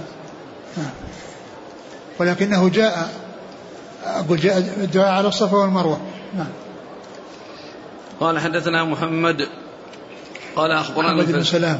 [2.20, 3.10] ولكنه جاء
[4.06, 6.00] أقول جاء الدعاء على الصفا والمروة.
[6.38, 6.48] نعم
[8.20, 9.48] قال حدثنا محمد
[10.56, 11.80] قال أخبرنا محمد بن سلام.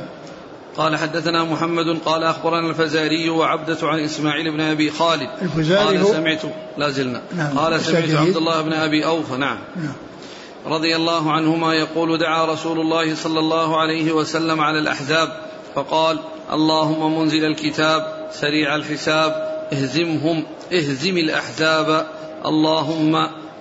[0.78, 5.30] قال حدثنا محمد قال أخبرنا الفزاري وعبدة عن إسماعيل بن أبي خالد.
[5.42, 6.42] الفزاري قال سمعت
[6.78, 7.22] لا زلنا.
[7.36, 9.94] نعم قال سمعت عبد الله بن أبي أوفى نعم, نعم.
[10.66, 15.30] رضي الله عنهما يقول دعا رسول الله صلى الله عليه وسلم على الأحزاب
[15.76, 16.20] فقال
[16.54, 19.32] اللهم منزل الكتاب سريع الحساب
[19.74, 22.08] اهزمهم اهزم الأحزاب
[22.46, 23.16] اللهم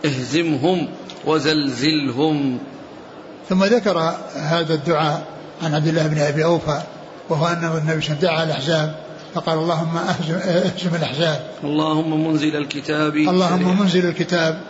[0.05, 0.89] اهزمهم.
[1.29, 2.59] وزلزلهم.
[3.49, 5.23] ثم ذكر هذا الدعاء
[5.63, 6.81] عن عبد الله بن أبي أوفى
[7.29, 8.95] وهو أن النبي صلى الله عليه وسلم دعا الأحزاب
[9.35, 11.41] فقال اللهم اهزم, أهزم الأحزاب.
[11.65, 13.73] اللهم منزل الكتاب اللهم سريع.
[13.73, 14.61] منزل الكتاب.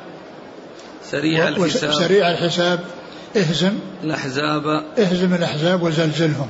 [1.11, 1.93] سريع الحساب.
[1.93, 2.81] سريع الحساب.
[3.37, 3.73] اهزم.
[4.05, 4.67] الأحزاب.
[4.99, 6.49] اهزم الأحزاب وزلزلهم.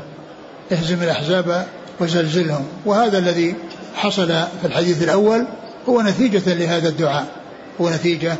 [0.73, 1.67] اهزم الأحزاب
[2.01, 2.67] وزلزلهم.
[2.87, 3.55] وهذا الذي
[3.95, 5.47] حصل في الحديث الأول
[5.89, 7.27] هو نتيجة لهذا الدعاء.
[7.81, 8.37] هو نتيجة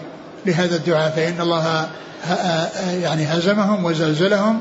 [0.49, 1.89] لهذا الدعاء فإن الله
[3.03, 4.61] يعني هزمهم وزلزلهم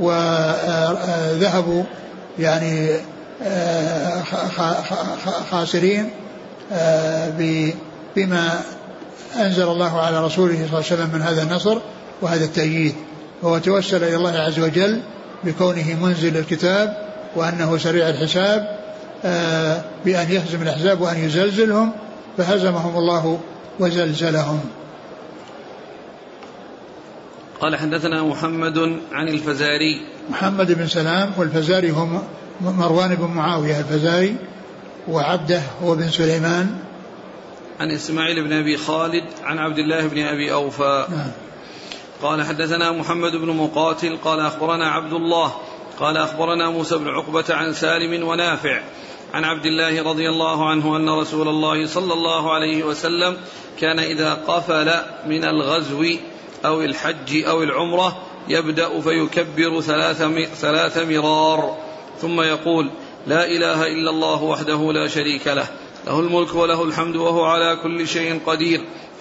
[0.00, 1.82] وذهبوا
[2.38, 2.90] يعني
[5.50, 6.10] خاسرين
[8.16, 8.60] بما
[9.36, 11.78] أنزل الله على رسوله صلى الله عليه وسلم من هذا النصر
[12.22, 12.94] وهذا التأييد.
[13.42, 15.00] وهو توسل إلى الله عز وجل
[15.44, 16.96] بكونه منزل الكتاب
[17.36, 18.76] وأنه سريع الحساب
[20.04, 21.92] بأن يهزم الأحزاب وأن يزلزلهم
[22.38, 23.38] فهزمهم الله
[23.80, 24.60] وزلزلهم.
[27.60, 28.78] قال حدثنا محمد
[29.12, 30.00] عن الفزاري.
[30.30, 32.22] محمد بن سلام والفزاري هم
[32.60, 34.36] مروان بن معاوية الفزاري
[35.08, 36.78] وعبده هو بن سليمان.
[37.80, 41.06] عن إسماعيل بن أبي خالد عن عبد الله بن أبي أوفى.
[41.10, 41.30] نعم.
[42.22, 45.52] قال حدثنا محمد بن مقاتل قال أخبرنا عبد الله
[46.00, 48.80] قال أخبرنا موسى بن عقبة عن سالم ونافع
[49.34, 53.36] عن عبد الله رضي الله عنه أن رسول الله صلى الله عليه وسلم
[53.80, 54.92] كان إذا قفل
[55.26, 56.04] من الغزو
[56.66, 58.16] أو الحج أو العمرة
[58.48, 60.22] يبدأ فيكبر ثلاث,
[60.60, 61.76] ثلاث مرار.
[62.20, 62.90] ثم يقول
[63.26, 65.66] لا إله إلا الله وحده لا شريك له
[66.06, 68.80] له الملك وله الحمد وهو على كل شيء قدير.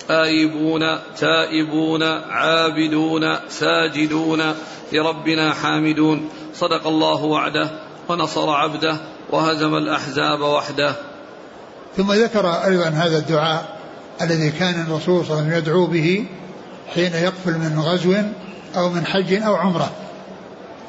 [0.10, 4.53] آيبون تائبون عابدون ساجدون
[4.93, 6.29] لربنا حامدون.
[6.53, 7.69] صدق الله وعده
[8.10, 8.97] ونصر عبده
[9.31, 10.95] وهزم الأحزاب وحده.
[11.97, 13.75] ثم ذكر أيضا هذا الدعاء
[14.21, 16.25] الذي كان الرسول صلى الله عليه وسلم يدعو به
[16.93, 18.15] حين يقفل من غزو
[18.78, 19.91] أو من حج أو عمرة.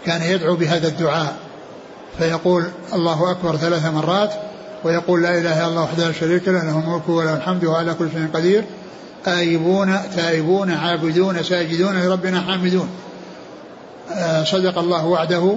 [0.06, 1.36] كان يدعو بهذا الدعاء.
[2.18, 4.34] فيقول الله أكبر ثلاث مرات
[4.84, 8.08] ويقول لا إله إلا الله وحده لا شريك له له الملك وله الحمد وعلى كل
[8.10, 8.64] شيء قدير.
[9.26, 12.88] آيبون تائبون عابدون ساجدون لربنا حامدون.
[14.12, 15.56] آه، صدق الله وعده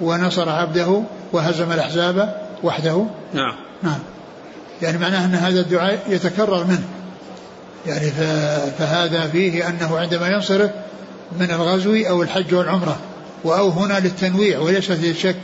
[0.00, 1.02] ونصر عبده
[1.32, 3.04] وهزم الأحزاب وحده.
[3.34, 3.54] نعم.
[3.82, 3.98] نعم.
[4.82, 6.84] يعني معناه أن هذا الدعاء يتكرر منه.
[7.86, 8.10] يعني
[8.78, 10.70] فهذا فيه أنه عندما ينصرف
[11.40, 12.96] من الغزو أو الحج والعمرة
[13.44, 15.36] وأو هنا للتنويع وليس للشك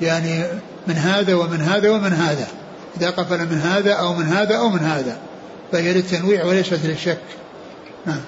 [0.00, 0.44] يعني
[0.86, 2.46] من هذا ومن هذا ومن هذا.
[2.96, 5.18] إذا قفل من هذا أو من هذا أو من هذا
[5.72, 7.20] فهي للتنويع وليست للشك.
[8.06, 8.20] نعم.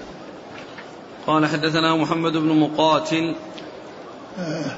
[1.27, 3.35] قال حدثنا محمد بن مقاتل.
[4.39, 4.71] آه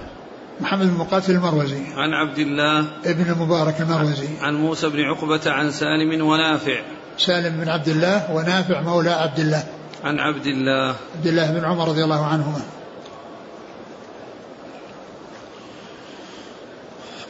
[0.61, 1.81] محمد بن مقاتل المروزي.
[1.95, 4.27] عن عبد الله ابن المبارك المروزي.
[4.41, 6.81] عن موسى بن عقبة عن سالم ونافع.
[7.19, 9.63] سالم بن عبد الله ونافع مولى عبد الله.
[10.03, 10.95] عن عبد الله.
[11.15, 12.61] عبد الله بن عمر رضي الله عنهما.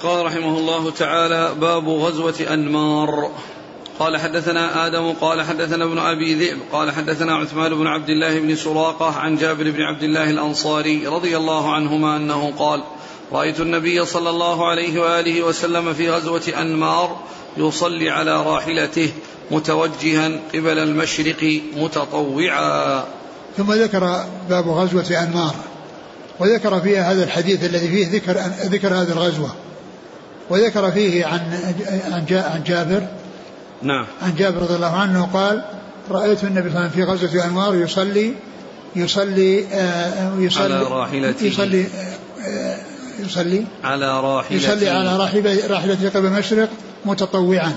[0.03, 3.31] قال رحمه الله تعالى باب غزوة أنمار.
[3.99, 8.55] قال حدثنا آدم قال حدثنا ابن أبي ذئب قال حدثنا عثمان بن عبد الله بن
[8.55, 12.83] سراقة عن جابر بن عبد الله الأنصاري رضي الله عنهما أنه قال
[13.31, 17.19] رأيت النبي صلى الله عليه وآله وسلم في غزوة أنمار
[17.57, 19.11] يصلي على راحلته
[19.51, 23.03] متوجها قبل المشرق متطوعا.
[23.57, 25.55] ثم ذكر باب غزوة أنمار
[26.39, 29.49] وذكر فيها هذا الحديث الذي فيه ذكر ذكر هذه الغزوة
[30.49, 31.41] وذكر فيه عن
[32.31, 33.07] عن جابر.
[33.81, 34.05] نعم.
[34.21, 35.63] عن جابر رضي الله عنه قال
[36.11, 38.33] رأيت النبي صلى الله عليه وسلم في غزوة أنوار يصلي
[38.95, 41.45] يصلي آه، يصلي على راحلته.
[41.45, 41.85] يصلي
[43.25, 46.69] يصلي على راحلته يصلي على راحلته راحلته قبل المشرق
[47.05, 47.73] متطوعا.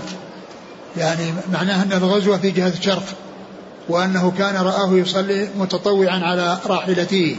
[0.96, 3.04] يعني معناه أن الغزوة في جهة الشرق
[3.88, 7.36] وأنه كان رآه يصلي متطوعا على راحلته.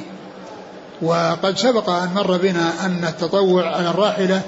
[1.01, 4.41] وقد سبق أن مر بنا أن التطوع على الراحلة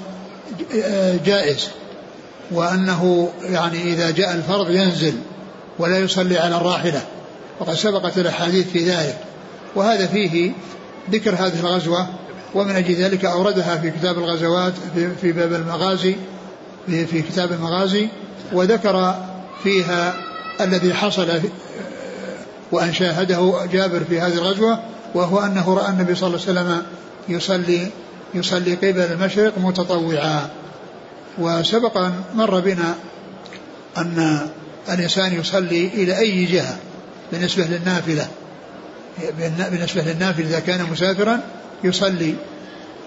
[1.24, 1.68] جائز
[2.50, 5.14] وأنه يعني إذا جاء الفرض ينزل
[5.78, 7.02] ولا يصلي على الراحلة.
[7.60, 9.18] وقد سبقت الأحاديث في ذلك.
[9.74, 10.52] وهذا فيه
[11.10, 12.06] ذكر هذه الغزوة
[12.56, 14.72] ومن أجل ذلك أوردها في كتاب الغزوات
[15.20, 16.16] في, باب المغازي
[16.86, 18.08] في, في كتاب المغازي
[18.52, 19.14] وذكر
[19.62, 20.14] فيها
[20.60, 21.40] الذي حصل
[22.72, 24.78] وأن شاهده جابر في هذه الغزوة
[25.14, 26.82] وهو أنه رأى النبي صلى الله عليه وسلم
[27.28, 27.86] يصلي
[28.34, 30.48] يصلي قبل المشرق متطوعا.
[31.38, 32.94] وسبق أن مر بنا
[33.98, 34.48] أن
[34.88, 36.76] الإنسان يصلي إلى أي جهة
[37.32, 38.28] بالنسبة للنافلة
[39.70, 41.40] بالنسبة للنافلة إذا كان مسافرا
[41.84, 42.34] يصلي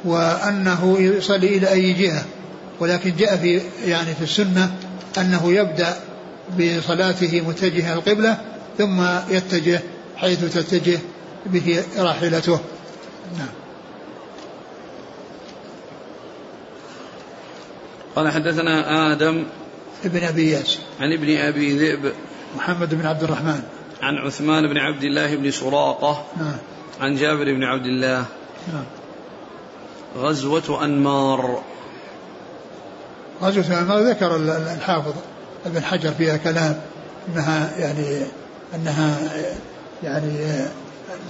[0.06, 2.26] وأنه يصلي إلى أي جهة
[2.80, 4.76] ولكن جاء في يعني في السنة
[5.18, 5.96] أنه يبدأ
[6.60, 8.38] بصلاته متجها القبلة
[8.78, 9.82] ثم يتجه
[10.16, 11.00] حيث تتجه
[11.46, 12.60] به راحلته.
[13.38, 13.48] نعم.
[18.16, 19.44] قال حدثنا آدم
[20.06, 20.80] ابن أبي ياس.
[21.00, 22.14] عن ابن أبي ذئب
[22.58, 23.62] محمد بن عبد الرحمن.
[24.02, 26.26] عن عثمان بن عبد الله بن سراقة.
[26.38, 26.58] نعم.
[27.00, 28.26] عن جابر بن عبد الله.
[30.18, 31.64] غزوة أنمار.
[33.42, 34.36] غزوة أنمار ذكر
[34.76, 35.14] الحافظ
[35.66, 36.82] ابن حجر فيها كلام
[37.28, 38.26] إنها يعني
[38.76, 39.18] إنها
[40.04, 40.66] يعني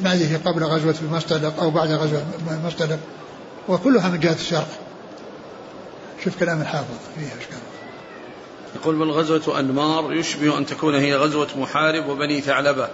[0.04, 2.99] ما هي قبل غزوة المصطلق أو بعد غزوة المصطلق
[3.69, 4.69] وكلها من جهة الشرق.
[6.23, 7.58] شوف كلام الحافظ فيها اشكال
[8.75, 12.89] يقول بل غزوة أنمار يشبه أن تكون هي غزوة محارب وبني ثعلبة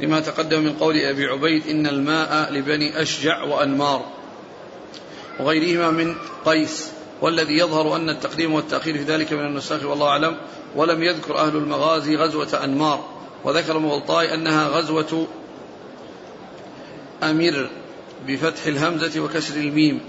[0.00, 4.04] لما تقدم من قول أبي عبيد إن الماء لبني أشجع وأنمار
[5.40, 6.14] وغيرهما من
[6.44, 10.36] قيس والذي يظهر أن التقديم والتأخير في ذلك من النساخ والله أعلم
[10.76, 13.04] ولم يذكر أهل المغازي غزوة أنمار
[13.44, 15.26] وذكر مغلطاي أنها غزوة
[17.22, 17.70] أمير
[18.26, 20.00] بفتح الهمزة وكسر الميم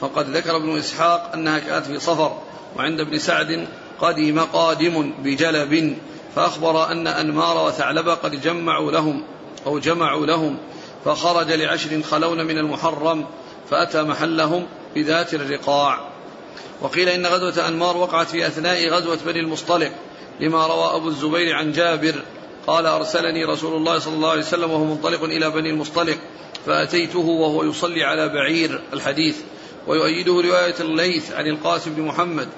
[0.00, 2.38] فقد ذكر ابن إسحاق أنها كانت في صفر
[2.76, 3.66] وعند ابن سعد
[4.00, 5.96] قدم قادم بجلب
[6.36, 9.22] فأخبر أن أنمار وثعلبة قد جمعوا لهم
[9.66, 10.58] أو جمعوا لهم
[11.04, 13.24] فخرج لعشر خلون من المحرم
[13.70, 16.16] فأتى محلهم بذات الرقاع.
[16.80, 19.92] وقيل إن غزوة أنمار وقعت في أثناء غزوة بني المصطلق
[20.40, 22.14] لما روى أبو الزبير عن جابر
[22.66, 26.18] قال أرسلني رسول الله صلى الله عليه وسلم وهو منطلق إلى بني المصطلق
[26.66, 29.36] فأتيته وهو يصلي على بعير الحديث
[29.86, 32.48] ويؤيده رواية الليث عن القاسم بن محمد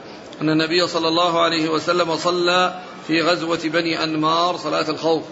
[0.41, 5.23] أن النبي صلى الله عليه وسلم صلى في غزوة بني أنمار صلاة الخوف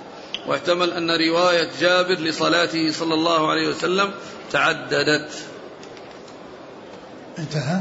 [0.47, 4.11] واحتمل أن رواية جابر لصلاته صلى الله عليه وسلم
[4.53, 5.31] تعددت.
[7.39, 7.81] انتهى؟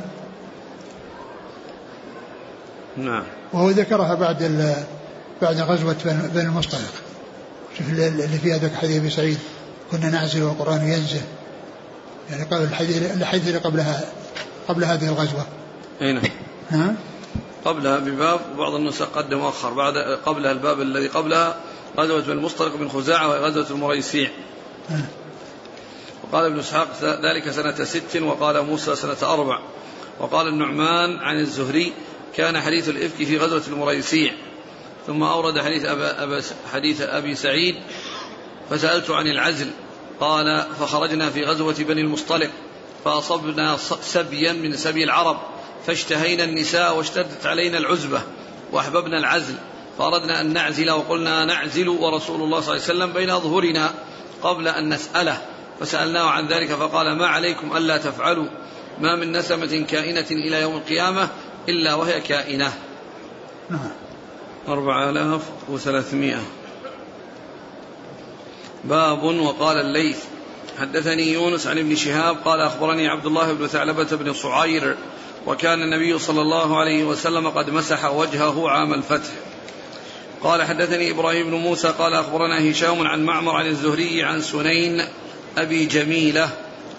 [2.98, 3.24] نعم.
[3.54, 4.44] وهو ذكرها بعد
[5.42, 5.96] بعد غزوة
[6.34, 6.94] بني المصطلق.
[7.78, 9.38] شوف اللي فيها ذاك حديث أبي سعيد
[9.92, 11.22] كنا نعزل والقرآن ينزل.
[12.32, 14.06] يعني قبل الحديث الحديث اللي قبلها
[14.68, 15.46] قبل هذه الغزوة.
[16.02, 16.24] أي نعم.
[16.70, 16.96] ها؟
[17.66, 21.60] قبلها بباب وبعض النسخ قدم مؤخر بعد قبلها الباب الذي قبلها
[21.98, 24.32] غزوة بن المصطلق بن خزاعة وهي غزوة المريسيع.
[26.24, 29.60] وقال ابن إسحاق ذلك سنة ست وقال موسى سنة أربع.
[30.20, 31.94] وقال النعمان عن الزهري
[32.36, 34.34] كان حديث الإفك في غزوة المريسيع.
[35.08, 36.42] ثم أورد حديث أبا أبا
[36.74, 37.76] حديث أبي سعيد
[38.70, 39.72] فسألت عن العزل.
[40.20, 42.50] قال فخرجنا في غزوة بني المصطلق
[43.06, 45.38] فأصبنا سبيا من سبي العرب.
[45.88, 48.22] فاشتهينا النساء واشتدت علينا العزبة
[48.72, 49.56] وأحببنا العزل
[49.98, 53.94] فأردنا أن نعزل وقلنا نعزل ورسول الله صلى الله عليه وسلم بين أظهرنا
[54.44, 55.42] قبل أن نسأله
[55.80, 58.48] فسألناه عن ذلك فقال ما عليكم ألا تفعلوا؟
[59.00, 61.30] ما من نسمة كائنة إلى يوم القيامة
[61.70, 62.74] إلا وهي كائنة.
[63.70, 63.92] نعم.
[64.68, 66.42] أربعة آلاف وثلاثمائة.
[68.84, 70.24] باب وقال الليث
[70.80, 74.96] حدثني يونس عن ابن شهاب قال أخبرني عبد الله بن ثعلبة بن صعير
[75.48, 79.30] وكان النبي صلى الله عليه وسلم قد مسح وجهه عام الفتح.
[80.44, 85.06] قال حدثني إبراهيم بن موسى قال أخبرنا هشام عن معمر عن الزهري عن سنين
[85.58, 86.50] أبي جميلة.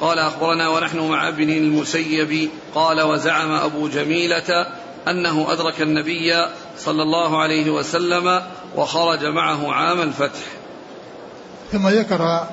[0.01, 2.51] قال أخبرنا ونحن مع ابن المسيب.
[2.75, 4.67] قال وزعم أبو جميلة
[5.09, 6.47] أنه أدرك النبي
[6.79, 8.43] صلى الله عليه وسلم
[8.77, 10.41] وخرج معه عام الفتح.
[11.73, 12.47] ثم ذكر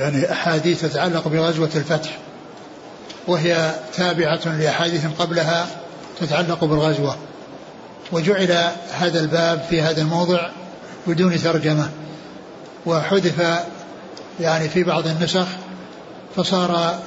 [0.00, 2.18] يعني أحاديث تتعلق بغزوة الفتح.
[3.26, 5.66] وهي تابعة لأحاديث قبلها
[6.20, 7.16] تتعلق بالغزوة.
[8.12, 10.50] وجعل هذا الباب في هذا الموضع
[11.06, 11.90] بدون ترجمة.
[12.86, 13.64] وحذف
[14.40, 15.46] يعني في بعض النسخ
[16.36, 16.98] فصار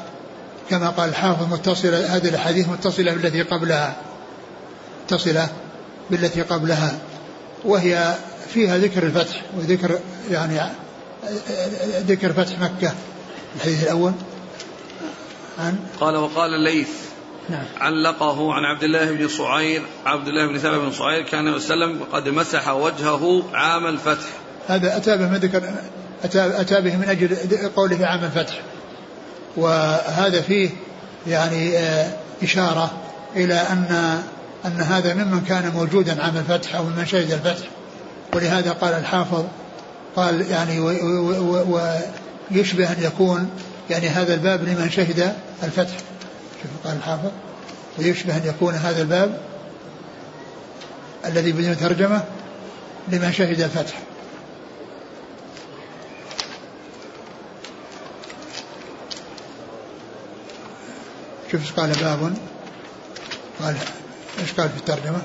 [0.70, 3.94] كما قال الحافظ متصلة هذه الأحاديث متصلة بالتي قبلها
[5.06, 5.50] متصلة
[6.12, 6.98] بالتي قبلها.
[7.66, 8.16] وهي
[8.54, 10.00] فيها ذكر الفتح وذكر
[10.32, 10.60] يعني
[12.08, 12.94] ذكر فتح مكة
[13.56, 14.12] الحديث الأول.
[15.60, 16.90] عن قال وقال الليث
[17.50, 17.64] نعم.
[17.80, 22.30] علقه عن عبد الله بن صعير عبد الله بن ثابت بن صعير كان وسلم قد
[22.30, 24.26] مسح وجهه عام الفتح.
[24.68, 25.74] هذا أتى به من ذكر
[26.24, 27.38] أتى, أتى به من أجل
[27.76, 28.60] قوله عام الفتح.
[29.58, 30.70] وهذا فيه
[31.28, 32.12] يعني آه،
[32.44, 32.92] إشارة
[33.36, 34.22] إلى أن
[34.66, 37.68] أن هذا ممن كان موجودا عام الفتح أو ممن شهد الفتح.
[38.34, 39.46] ولهذا قال الحافظ
[40.16, 40.80] قال يعني
[42.52, 43.50] ويشبه أن يكون
[43.90, 45.98] يعني هذا الباب لمن شهد الفتح
[46.62, 47.32] شوف قال الحافظ
[48.00, 49.42] ويشبه أن يكون هذا الباب
[51.26, 52.24] الذي بدون ترجمة
[53.08, 53.94] لمن شهد الفتح
[61.52, 62.34] شوف إيش قال باب
[63.62, 63.76] قال
[64.40, 65.22] إيش قال في الترجمة؟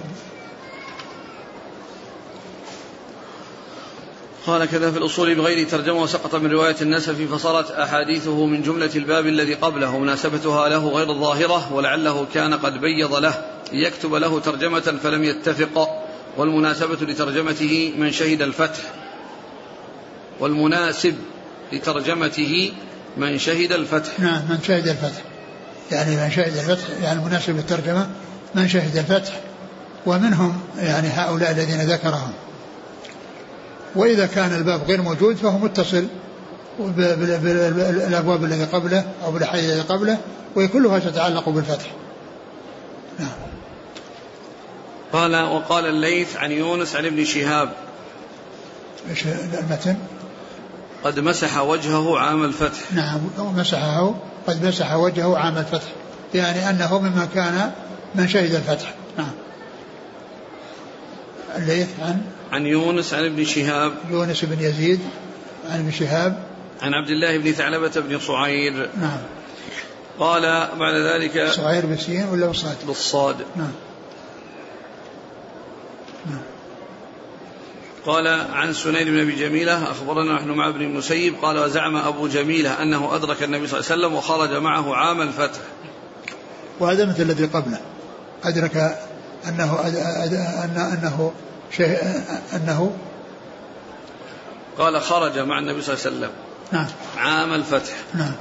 [4.48, 9.26] قال كذا في الأصول بغير ترجمة وسقط من رواية النسف فصارت أحاديثه من جملة الباب
[9.26, 9.98] الذي قبله.
[9.98, 13.34] مناسبتها له غير الظاهرة ولعله كان قد بيض له.
[13.72, 15.88] ليكتب له ترجمة فلم يتفق.
[16.36, 18.80] والمناسبة لترجمته من شهد الفتح.
[20.40, 21.14] والمناسب
[21.72, 22.72] لترجمته
[23.16, 24.20] من شهد الفتح.
[24.20, 25.22] نعم من شهد الفتح.
[25.90, 28.10] يعني من شهد الفتح يعني مناسب للترجمة
[28.54, 29.40] من شهد الفتح.
[30.06, 32.32] ومنهم يعني هؤلاء الذين ذكرهم.
[33.94, 36.06] وإذا كان الباب غير موجود فهو متصل
[36.78, 40.18] بالأبواب التي قبله أو بالأحاديث التي قبله
[40.54, 41.90] وهي كلها تتعلق بالفتح.
[43.18, 43.28] نعم.
[45.12, 47.72] قال وقال الليث عن يونس عن ابن شهاب.
[49.10, 49.26] إيش
[49.60, 49.96] المتن؟
[51.04, 52.92] قد مسح وجهه عام الفتح.
[52.92, 54.14] نعم مسحه
[54.46, 55.88] قد مسح وجهه عام الفتح.
[56.34, 57.72] يعني أنه مما كان
[58.14, 58.94] من شهد الفتح.
[59.18, 59.32] نعم.
[61.56, 62.22] الليث عن
[62.52, 63.92] عن يونس عن ابن شهاب.
[64.10, 65.00] يونس بن يزيد
[65.70, 66.42] عن ابن شهاب.
[66.82, 68.90] عن عبد الله بن ثعلبة بن صعير.
[69.00, 69.18] نعم.
[70.18, 73.36] قال بعد ذلك صعير بالسين ولا بالصاد؟ بالصاد.
[73.56, 73.72] نعم.
[76.26, 76.42] نعم.
[78.06, 82.82] قال عن سنين بن أبي جميلة أخبرنا نحن مع ابن المسيب قال وزعم أبو جميلة
[82.82, 85.60] أنه أدرك النبي صلى الله عليه وسلم وخرج معه عام الفتح.
[86.80, 87.80] وهذا مثل الذي قبله.
[88.44, 88.98] أدرك
[89.48, 89.80] أنه
[90.64, 91.32] أنه
[91.76, 91.98] شيء
[92.52, 92.96] أنه
[94.78, 96.30] قال خرج مع النبي صلى الله عليه وسلم.
[96.72, 96.86] نعم.
[97.18, 97.92] عام الفتح.
[98.14, 98.32] نعم.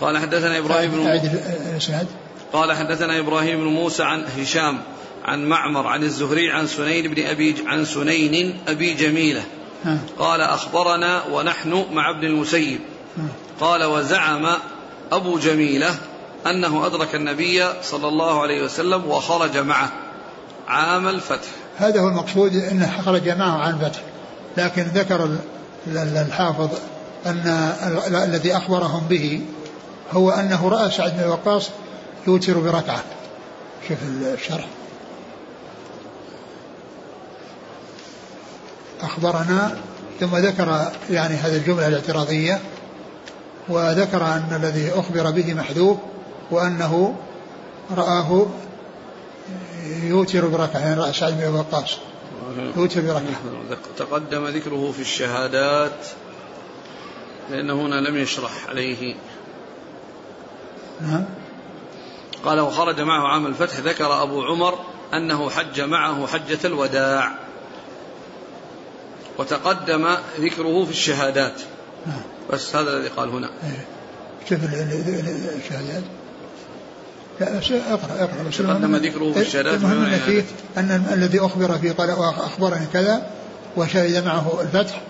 [0.00, 2.06] قال حدثنا إبراهيم بن الإسناد
[2.52, 4.80] قال حدثنا إبراهيم بن موسى عن هشام
[5.24, 9.42] عن معمر عن الزهري عن سنين بن أبي عن سنين أبي جميلة.
[9.84, 9.98] نعم.
[10.18, 12.80] قال أخبرنا ونحن مع ابن المسيب.
[13.16, 13.28] نعم.
[13.60, 14.46] قال وزعم
[15.12, 15.94] أبو جميلة
[16.46, 19.92] أنه أدرك النبي صلى الله عليه وسلم وخرج معه.
[20.68, 21.48] عام الفتح.
[21.78, 24.00] هذا هو المقصود أنه خرج معه عام الفتح
[24.56, 25.28] لكن ذكر
[25.96, 26.70] الحافظ
[27.26, 27.72] أن
[28.06, 29.40] الذي أخبرهم به
[30.12, 31.70] هو أنه رأى سعد بن وقاص
[32.26, 33.02] يوتر بركعة.
[33.88, 33.98] شوف
[34.34, 34.66] الشرح.
[39.00, 39.76] أخبرنا
[40.20, 42.60] ثم ذكر يعني هذه الجملة الاعتراضية
[43.68, 45.96] وذكر أن الذي أخبر به محذوف
[46.50, 47.16] وأنه
[47.96, 48.46] رآه
[50.02, 51.98] يوتر بركعة يعني رأى سعد بن وقاص.
[52.76, 53.22] يوتر بركعة
[53.96, 56.06] تقدم ذكره في الشهادات
[57.50, 59.14] لأنه هنا لم يشرح عليه.
[61.00, 61.24] نعم.
[62.44, 64.78] قال وخرج معه عام الفتح ذكر أبو عمر
[65.14, 67.34] أنه حج معه حجة الوداع.
[69.38, 71.60] وتقدم ذكره في الشهادات.
[72.06, 72.22] نعم.
[72.52, 73.50] بس هذا الذي قال هنا.
[73.64, 73.86] إيه.
[74.48, 76.02] كيف الشهادات؟
[77.40, 80.44] اقرأ اقرأ بس تقدم ذكره في الشهادات المهم أن فيه
[80.76, 83.26] أن الذي أخبر فيه قال اخبرني كذا
[83.76, 85.00] وشهد معه الفتح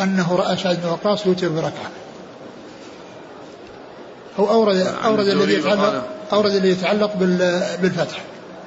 [0.00, 1.90] أنه رأى سعد بن وقاص يوتر بركعة.
[4.38, 7.16] هو أورد أورد الذي يتعلق أورد الذي يتعلق
[7.80, 8.22] بالفتح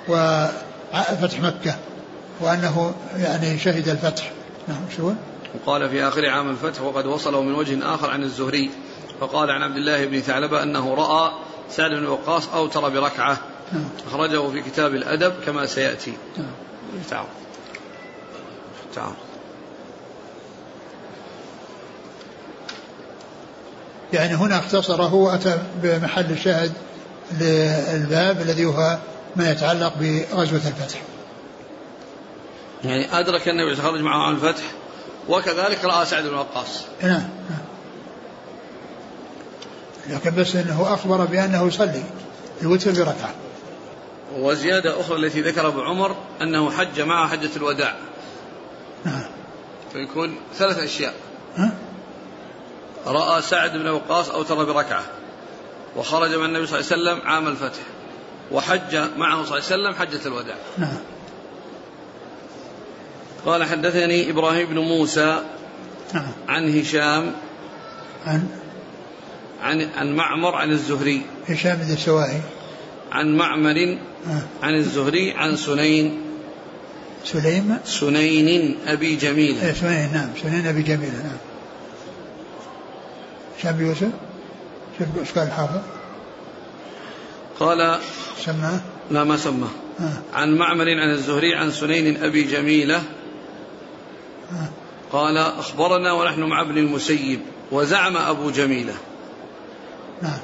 [0.07, 1.76] وفتح مكة
[2.41, 4.32] وأنه يعني شهد الفتح.
[4.68, 5.12] نعم شو
[5.55, 8.70] وقال في آخر عام الفتح وقد وصله من وجه آخر عن الزهري
[9.22, 11.32] فقال عن عبد الله بن ثعلبة أنه رأى
[11.72, 13.38] سعد بن وقاص أوتر بركعة
[13.72, 13.84] نعم.
[14.08, 16.14] أخرجه في كتاب الأدب كما سيأتي.
[16.38, 16.48] نعم.
[17.10, 17.26] تعال.
[18.96, 19.14] تعال.
[24.14, 26.74] يعني هنا اختصره وأتى بمحل الشاهد
[27.32, 28.98] للباب الذي هو
[29.36, 31.02] ما يتعلق بغزوة الفتح.
[32.84, 34.64] يعني أدرك النبي خرج معه عن الفتح
[35.30, 36.84] وكذلك رأى سعد بن وقاص.
[37.02, 37.12] نعم
[37.50, 37.69] نعم.
[40.10, 42.03] لكن بس إنه أخبر بأنه يصلي
[42.62, 43.34] الوتر بركعه
[44.38, 47.95] وزيادة أخرى التي ذكر أبو عمر أنه حج معه حجة الوداع.
[49.05, 49.24] نعم.
[49.93, 51.14] فيكون ثلاث أشياء.
[51.55, 51.72] ها؟
[53.07, 55.03] رأى سعد بن وقاص أوتر بركعة.
[55.95, 57.82] وخرج مع النبي صلى الله عليه وسلم عام الفتح.
[58.51, 60.55] وحج معه صلى الله عليه وسلم حجة الوداع.
[60.78, 60.97] نعم.
[63.45, 65.43] قال حدثني إبراهيم بن موسى
[66.14, 66.32] نعم.
[66.47, 67.34] عن هشام
[68.26, 68.59] عن
[69.64, 71.22] عن عن معمر عن الزهري.
[71.47, 72.41] هشام بن السوائي
[73.12, 73.97] عن معمر
[74.28, 74.66] آه.
[74.66, 76.22] عن الزهري عن سنين.
[77.26, 77.78] سليم.
[77.86, 79.60] سنين أبي جميل.
[79.60, 80.30] إيه سنين نعم.
[80.41, 81.38] سنين أبي جميلة نعم.
[83.60, 84.12] هشام بن يوسف.
[84.99, 85.82] شوف إيش قال الحافظ.
[87.60, 87.99] قال
[88.45, 88.80] سماه؟
[89.12, 89.70] لا ما سماه.
[89.99, 90.38] آه.
[90.38, 93.03] عن معمر عن الزهري عن سنين أبي جميلة.
[94.51, 94.70] آه.
[95.12, 97.39] قال أخبرنا ونحن مع ابن المسيب
[97.72, 98.93] وزعم أبو جميلة.
[100.22, 100.40] نعم.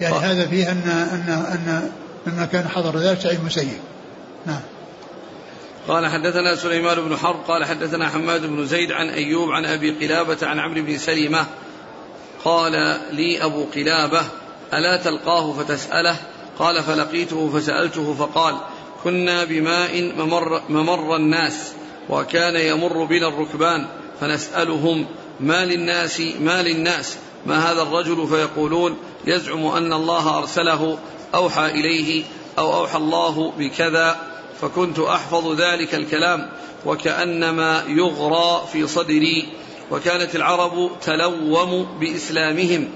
[0.00, 0.18] يعني آه.
[0.18, 1.90] هذا فيه أن أن أن
[2.26, 3.78] مما كان حضر ذلك سعيد المسيب
[4.46, 4.60] نعم.
[5.88, 10.46] قال حدثنا سليمان بن حرب قال حدثنا حماد بن زيد عن أيوب عن أبي قلابة
[10.46, 11.46] عن عمرو بن سلمة
[12.44, 12.72] قال
[13.12, 14.22] لي أبو قلابة
[14.74, 16.16] ألا تلقاه فتسأله؟
[16.58, 18.56] قال فلقيته فسألته فقال
[19.04, 21.72] كنا بماء ممر, ممر الناس
[22.08, 23.86] وكان يمر بنا الركبان
[24.20, 25.06] فنسألهم
[25.40, 27.16] ما للناس ما للناس؟
[27.46, 30.98] ما هذا الرجل فيقولون يزعم أن الله أرسله
[31.34, 32.24] أوحى إليه
[32.58, 34.16] أو أوحى الله بكذا
[34.60, 36.48] فكنت أحفظ ذلك الكلام
[36.86, 39.48] وكأنما يغرى في صدري
[39.90, 42.88] وكانت العرب تلوم بإسلامهم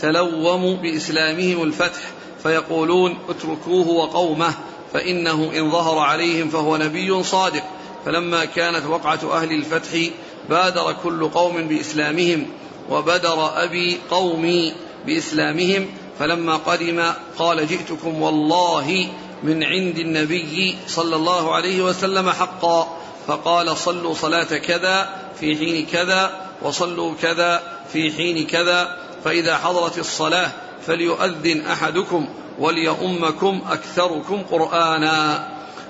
[0.00, 2.00] تلوم بإسلامهم الفتح
[2.42, 4.54] فيقولون اتركوه وقومه
[4.92, 7.62] فإنه إن ظهر عليهم فهو نبي صادق
[8.04, 10.10] فلما كانت وقعة أهل الفتح
[10.48, 12.46] بادر كل قوم بإسلامهم
[12.90, 14.72] وبدر أبي قومي
[15.06, 15.86] بإسلامهم
[16.18, 19.08] فلما قدم قال جئتكم والله
[19.42, 22.96] من عند النبي صلى الله عليه وسلم حقا.
[23.26, 27.62] فقال صلوا صلاة كذا في حين كذا وصلوا كذا
[27.92, 30.50] في حين كذا فإذا حضرت الصلاة
[30.86, 32.28] فليؤذن أحدكم
[32.58, 35.48] وليؤمكم أكثركم قرآنا.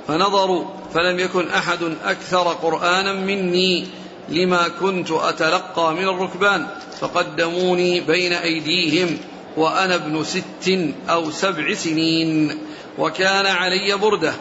[0.09, 3.87] فنظروا فلم يكن أحد أكثر قرآنا مني
[4.31, 6.67] لما كنت أتلقى من الركبان
[7.01, 9.19] فقدموني بين أيديهم
[9.57, 12.59] وأنا ابن ست أو سبع سنين
[12.99, 14.33] وكان علي بردة.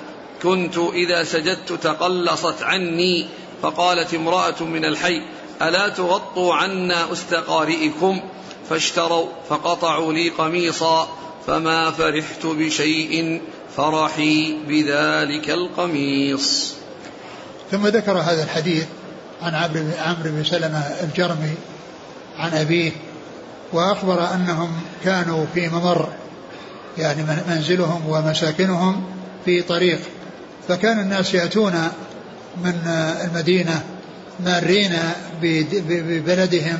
[0.43, 3.27] كنت إذا سجدت تقلصت عني
[3.61, 5.21] فقالت امرأة من الحي
[5.61, 8.21] ألا تغطوا عنا أستقارئكم
[8.69, 11.07] فاشتروا فقطعوا لي قميصا
[11.47, 13.41] فما فرحت بشيء
[13.77, 16.75] فرحي بذلك القميص.
[17.71, 18.85] ثم ذكر هذا الحديث
[19.41, 19.55] عن
[19.99, 21.53] عمرو بن سلمة الجرمي
[22.37, 22.91] عن أبيه
[23.73, 24.71] وأخبر أنهم
[25.03, 26.09] كانوا في ممر
[26.97, 29.03] يعني منزلهم ومساكنهم
[29.45, 29.99] في طريق
[30.67, 31.73] فكان الناس يأتون
[32.63, 32.87] من
[33.23, 33.83] المدينة
[34.39, 34.93] مارين
[35.41, 36.77] ببلدهم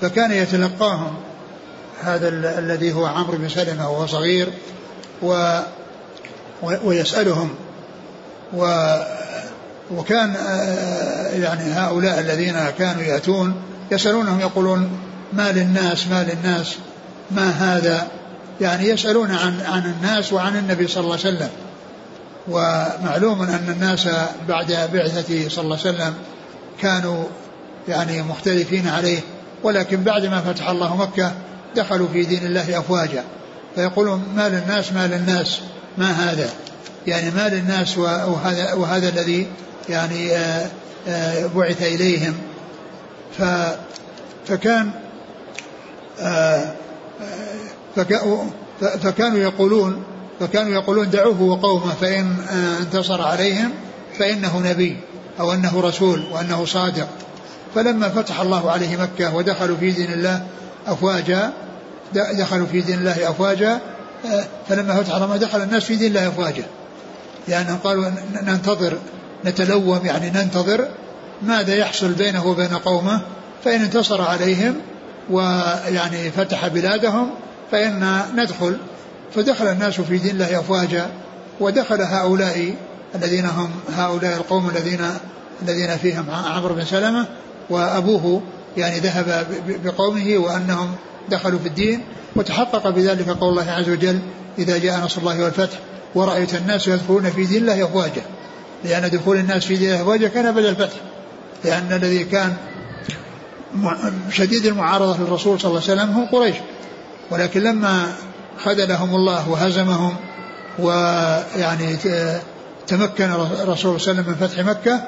[0.00, 1.14] فكان يتلقاهم
[2.02, 2.28] هذا
[2.58, 4.48] الذي هو عمرو بن سلمة وهو صغير
[5.22, 5.60] و
[6.62, 7.50] ويسألهم
[8.52, 8.64] و
[9.90, 10.34] وكان
[11.32, 13.54] يعني هؤلاء الذين كانوا يأتون
[13.90, 14.90] يسألونهم يقولون
[15.32, 16.76] ما للناس ما للناس
[17.30, 18.06] ما هذا؟
[18.60, 21.48] يعني يسألون عن عن الناس وعن النبي صلى الله عليه وسلم.
[22.48, 24.08] ومعلوم أن الناس
[24.48, 26.14] بعد بعثته صلى الله عليه وسلم
[26.80, 27.24] كانوا
[27.88, 29.20] يعني مختلفين عليه
[29.62, 31.32] ولكن بعد ما فتح الله مكة
[31.76, 33.24] دخلوا في دين الله أفواجا.
[33.74, 35.60] فيقولون ما للناس ما للناس
[35.98, 36.48] ما هذا؟
[37.06, 39.46] يعني ما للناس وهذا, وهذا الذي
[39.88, 40.70] يعني آه،
[41.08, 42.34] آه، بعث إليهم.
[43.38, 43.42] ف
[44.46, 44.90] فكان
[46.20, 46.72] آه،
[49.02, 50.02] فكانوا يقولون
[50.40, 52.36] فكانوا يقولون دعوه وقومه فإن
[52.80, 53.70] انتصر عليهم
[54.18, 54.96] فإنه نبي
[55.40, 57.08] أو أنه رسول وأنه صادق.
[57.74, 60.46] فلما فتح الله عليه مكة ودخلوا في دين الله
[60.86, 61.52] أفواجا
[62.14, 63.80] دخلوا في دين الله أفواجا
[64.68, 66.64] فلما فتح الله دخل الناس في دين الله أفواجا.
[67.48, 68.10] لأنهم قالوا
[68.42, 68.98] ننتظر
[69.44, 70.88] نتلوم يعني ننتظر
[71.42, 73.20] ماذا يحصل بينه وبين قومه
[73.64, 74.74] فإن انتصر عليهم
[75.30, 77.30] ويعني فتح بلادهم
[77.72, 78.76] فإن ندخل.
[79.34, 81.06] فدخل الناس في دين الله أفواجا
[81.60, 82.74] ودخل هؤلاء
[83.14, 85.00] الذين هم هؤلاء القوم الذين
[85.62, 87.26] الذين فيهم عمرو بن سلمة
[87.70, 88.42] وأبوه
[88.76, 89.46] يعني ذهب
[89.84, 90.90] بقومه وأنهم
[91.28, 92.02] دخلوا في الدين.
[92.36, 94.18] وتحقق بذلك قول الله عز وجل
[94.58, 95.78] إذا جاء نصر الله والفتح
[96.14, 98.22] ورأيت الناس يدخلون في دين الله أفواجا.
[98.84, 100.96] لأن دخول الناس في دين الله أفواجا كان بدل الفتح.
[101.64, 102.52] لأن الذي كان
[104.30, 106.56] شديد المعارضة للرسول صلى الله عليه وسلم هم قريش.
[107.30, 108.12] ولكن لما
[108.64, 110.16] خذلهم الله وهزمهم
[110.78, 111.96] ويعني
[112.86, 115.00] تمكن الرسول صلى الله عليه وسلم من فتح مكة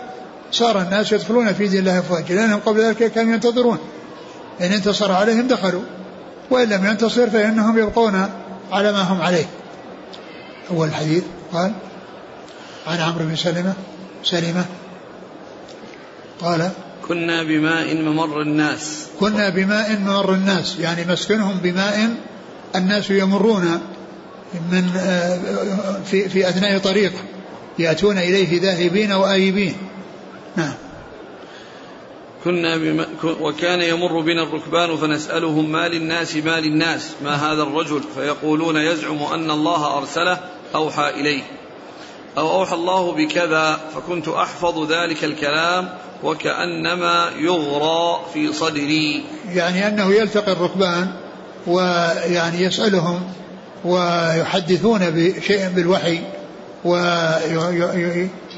[0.53, 3.79] صار الناس يدخلون في دين الله أفواجا لأنهم قبل ذلك كانوا ينتظرون.
[4.61, 5.83] إن انتصر عليهم دخلوا.
[6.51, 8.29] وإن لم ينتصر فإنهم يبقون
[8.73, 9.47] على ما هم عليه.
[10.71, 11.25] أول الحديث.
[11.53, 11.73] قال
[12.87, 13.75] عن عمرو بن سلمة
[14.25, 14.65] سلمة.
[16.41, 16.71] قال
[17.09, 19.07] كنا بماء ممر الناس.
[19.21, 22.17] كنا بماء ممر الناس يعني مسكنهم بماء
[22.77, 23.81] الناس يمرون
[24.71, 24.83] من
[26.05, 27.13] في في أثناء طريق
[27.79, 29.77] يأتون إليه ذاهبين وآيبين.
[30.57, 30.75] نعم.
[32.45, 33.07] كنا بما
[33.41, 39.51] وكان يمر بنا الركبان فنسألهم ما للناس ما للناس؟ ما هذا الرجل؟ فيقولون يزعم أن
[39.51, 40.41] الله أرسله
[40.75, 41.43] أوحى إليه.
[42.39, 45.89] أو أوحى الله بكذا فكنت أحفظ ذلك الكلام
[46.23, 49.25] وكأنما يغرى في صدري.
[49.53, 51.09] يعني أنه يلتقي الركبان
[51.67, 53.21] ويعني يسألهم
[53.85, 56.21] ويحدثون بشيء بالوحي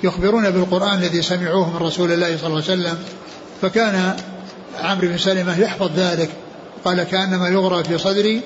[0.04, 2.98] ويخبرون بالقرآن الذي سمعوه من رسول الله صلى الله عليه وسلم.
[3.62, 4.16] فكان
[4.82, 6.30] عمرو بن سلمة يحفظ ذلك
[6.84, 8.40] قال كأنما يغرى في صدري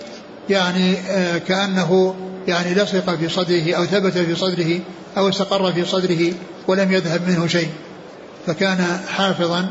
[0.51, 2.15] يعني آه، كأنه
[2.49, 4.81] يعني لصق في صدره أو ثبت في صدره
[5.17, 6.33] أو استقر في صدره
[6.69, 7.69] ولم يذهب منه شيء.
[8.47, 9.69] فكان حافظا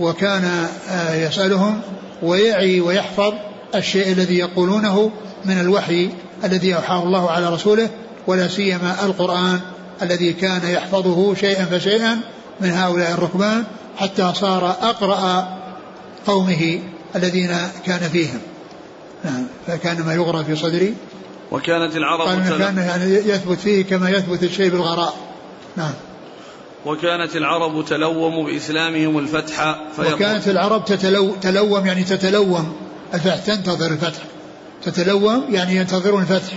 [0.00, 1.80] وكان آه، يسألهم
[2.22, 3.32] ويعي ويحفظ
[3.74, 5.10] الشيء الذي يقولونه
[5.44, 6.10] من الوحي
[6.44, 7.88] الذي أوحاه الله على رسوله
[8.26, 9.60] ولا سيما القرآن
[10.02, 12.20] الذي كان يحفظه شيئا فشيئا
[12.60, 13.64] من هؤلاء الركبان
[13.96, 15.48] حتى صار أقرأ
[16.26, 16.80] قومه
[17.16, 18.40] الذين كان فيهم.
[19.24, 20.94] نعم فكان ما يغرى في صدري.
[21.52, 25.14] وكانت العرب قال كان يعني يثبت فيه كما يثبت الشيء بالغراء.
[25.76, 25.92] نعم.
[26.86, 32.76] وكانت العرب تلوم بإسلامهم الفتح وكانت العرب تتلو تلوم يعني تتلوم.
[33.14, 34.22] الفتح تنتظر الفتح.
[34.84, 36.52] تتلوم يعني ينتظرون الفتح.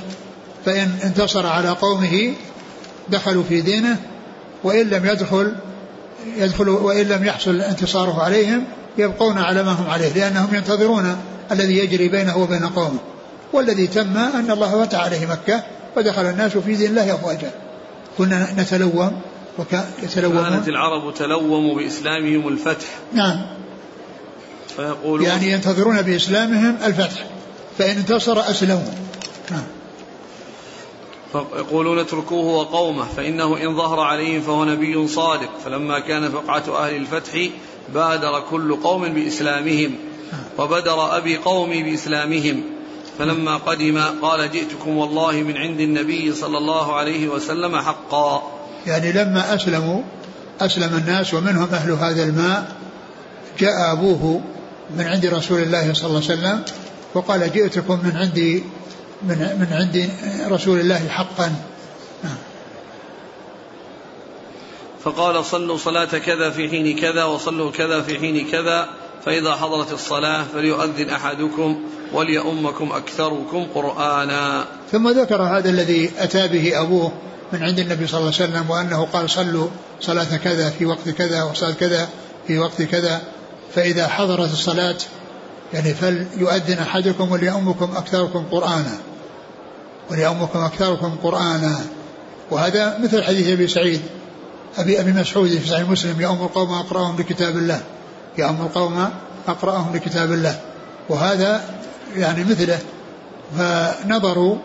[0.66, 2.34] فإن انتصر على قومه
[3.10, 4.00] دخلوا في دينه
[4.64, 5.56] وإن لم يدخل
[6.38, 8.64] يدخل وإن لم يحصل انتصاره عليهم
[8.98, 11.18] يبقون على ما هم عليه لأنهم ينتظرون
[11.52, 13.00] الذي يجري بينه وبين قومه.
[13.54, 15.64] والذي تم أن الله فتح عليه مكة
[15.98, 17.52] ودخل الناس في دين الله أفواجا.
[18.18, 19.22] كنا نتلوم
[19.60, 22.88] وكان كانت العرب تلوم بإسلامهم الفتح.
[23.14, 23.46] نعم.
[24.76, 27.26] فيقولون يعني ينتظرون بإسلامهم الفتح.
[27.78, 28.94] فإن انتصر أسلموا.
[29.52, 29.64] نعم.
[31.32, 35.50] فيقولون اتركوه وقومه فإنه إن ظهر عليهم فهو نبي صادق.
[35.66, 37.50] فلما كان فقعة أهل الفتح
[37.94, 39.96] بادر كل قوم بإسلامهم
[40.58, 42.64] وبدر أبي قومي بإسلامهم.
[43.20, 48.44] فلما قدم قال جئتكم والله من عند النبي صلى الله عليه وسلم حقا.
[48.88, 50.02] يعني لما أسلموا
[50.62, 52.76] أسلم الناس ومنهم أهل هذا الماء
[53.60, 54.42] جاء أبوه
[54.98, 56.64] من عند رسول الله صلى الله عليه وسلم
[57.14, 58.64] وقال جئتكم من عندي
[59.24, 60.10] من من عند
[60.52, 61.52] رسول الله حقا.
[65.04, 68.90] فقال صلوا صلاة كذا في حين كذا وصلوا كذا في حين كذا
[69.26, 71.84] فإذا حضرت الصلاة فليؤذن أحدكم
[72.14, 74.66] وليؤمكم أكثركم قرآنا.
[74.92, 77.12] ثم ذكر هذا الذي أتى به أبوه
[77.54, 79.68] من عند النبي صلى الله عليه وسلم وأنه قال صلوا
[80.02, 82.10] صلاة كذا في وقت كذا وصلاة كذا
[82.48, 83.22] في وقت كذا
[83.76, 84.98] فإذا حضرت الصلاة
[85.74, 88.98] يعني فليؤذن أحدكم وليؤمكم أكثركم قرآنا.
[90.12, 91.80] وليؤمكم أكثركم قرآنا.
[92.52, 94.02] وهذا مثل حديث أبي سعيد.
[94.78, 97.82] أبي أبي مسعود في صحيح مسلم يؤم القوم أقرأهم لكتاب الله.
[98.38, 99.10] يؤم القوم
[99.48, 100.60] أقرأهم لكتاب الله.
[101.10, 101.64] وهذا
[102.16, 102.80] يعني مثله.
[103.58, 104.58] فنظروا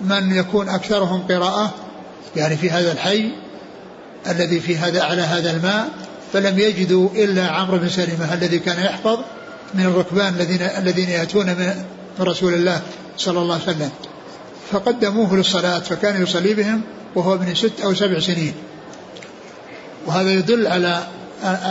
[0.00, 1.74] من يكون أكثرهم قراءة
[2.36, 3.30] يعني في هذا الحي
[4.28, 5.88] الذي في هذا على هذا الماء
[6.32, 9.18] فلم يجدوا إلا عمرو بن سلمة الذي كان يحفظ
[9.74, 11.84] من الركبان الذين الذين يأتون من
[12.20, 12.80] رسول الله
[13.16, 13.90] صلى الله عليه وسلم.
[14.70, 16.80] فقدموه للصلاة فكان يصلي بهم
[17.14, 18.54] وهو ابن ست أو سبع سنين.
[20.08, 21.06] وهذا يدل على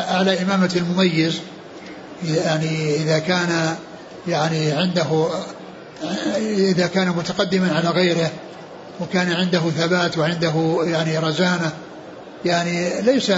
[0.10, 1.40] على إمامة المميز
[2.24, 3.76] يعني إذا كان
[4.28, 5.28] يعني عنده
[6.58, 8.32] إذا كان متقدما على غيره
[9.02, 11.72] وكان عنده ثبات وعنده يعني رزانة
[12.46, 13.30] يعني ليس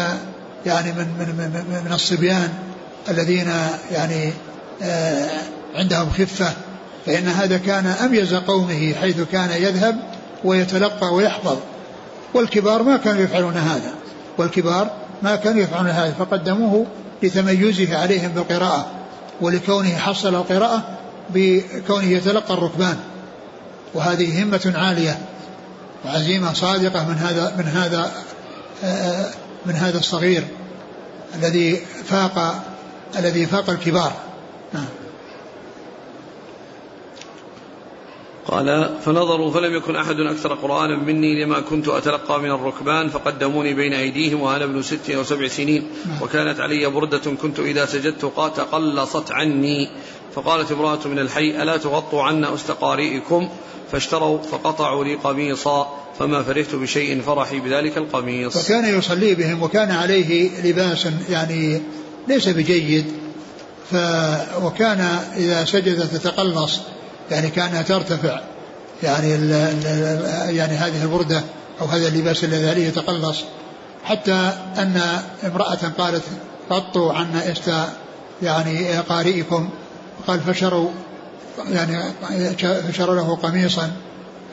[0.66, 2.50] يعني من من من, من الصبيان
[3.10, 3.52] الذين
[3.91, 4.34] يعني
[4.82, 5.30] آه
[5.76, 6.54] عندهم خفة
[7.06, 10.00] فإن هذا كان أميز قومه حيث كان يذهب
[10.43, 11.58] ويتلقى ويحفظ
[12.34, 13.99] والكبار ما كانوا يفعلون هذا.
[14.40, 16.86] والكبار ما كانوا يفعلون هذا فقدموه
[17.24, 18.86] لتميزه عليهم بالقراءة
[19.42, 20.84] ولكونه حصل القراءة
[21.30, 22.98] بكونه يتلقى الركبان.
[23.94, 25.20] وهذه همة عالية
[26.06, 28.12] وعزيمة صادقة من هذا من هذا
[29.66, 30.48] من هذا الصغير
[31.36, 32.64] الذي فاق
[33.18, 34.14] الذي فاق الكبار.
[34.74, 34.86] نعم.
[38.52, 43.93] قال فنظروا فلم يكن أحد أكثر قرآنا مني لما كنت أتلقى من الركبان فقدموني بين
[43.93, 45.88] أيديهم وأنا ابن ست أو سبع سنين
[46.22, 48.22] وكانت علي بردة كنت إذا سجدت
[48.56, 49.89] تقلصت عني.
[50.36, 53.50] فقالت امرأة من الحي ألا تغطوا عنا أستقارئكم
[53.91, 58.58] فاشتروا فقطعوا لي قميصا فما فرحت بشيء فرحي بذلك القميص.
[58.58, 61.82] فكان يصلي بهم وكان عليه لباس يعني
[62.28, 63.06] ليس بجيد
[63.91, 63.95] ف
[64.64, 65.00] وكان
[65.38, 66.80] إذا سجد تتقلص.
[67.32, 68.41] يعني كأنها ترتفع.
[69.03, 71.41] يعني ال ال يعني هذه البردة
[71.82, 73.38] أو هذا اللباس الذي عليه يتقلص.
[74.03, 75.01] حتى أن
[75.45, 76.23] امرأة قالت
[76.71, 77.71] غطوا عنا است
[78.41, 79.69] يعني قارئكم.
[80.27, 80.89] قال فشروا
[81.69, 81.99] يعني
[82.91, 83.91] فشروا له قميصا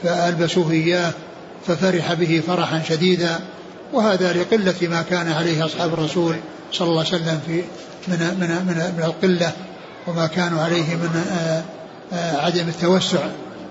[0.02, 1.12] فألبسوه إياه
[1.66, 3.40] ففرح به فرحا شديدا.
[3.92, 6.36] وهذا لقلة ما كان عليه أصحاب الرسول
[6.72, 7.62] صلى الله عليه وسلم في
[8.08, 9.52] من من من, من القلة
[10.06, 11.62] وما كانوا عليه من آه،
[12.12, 13.18] عدم التوسع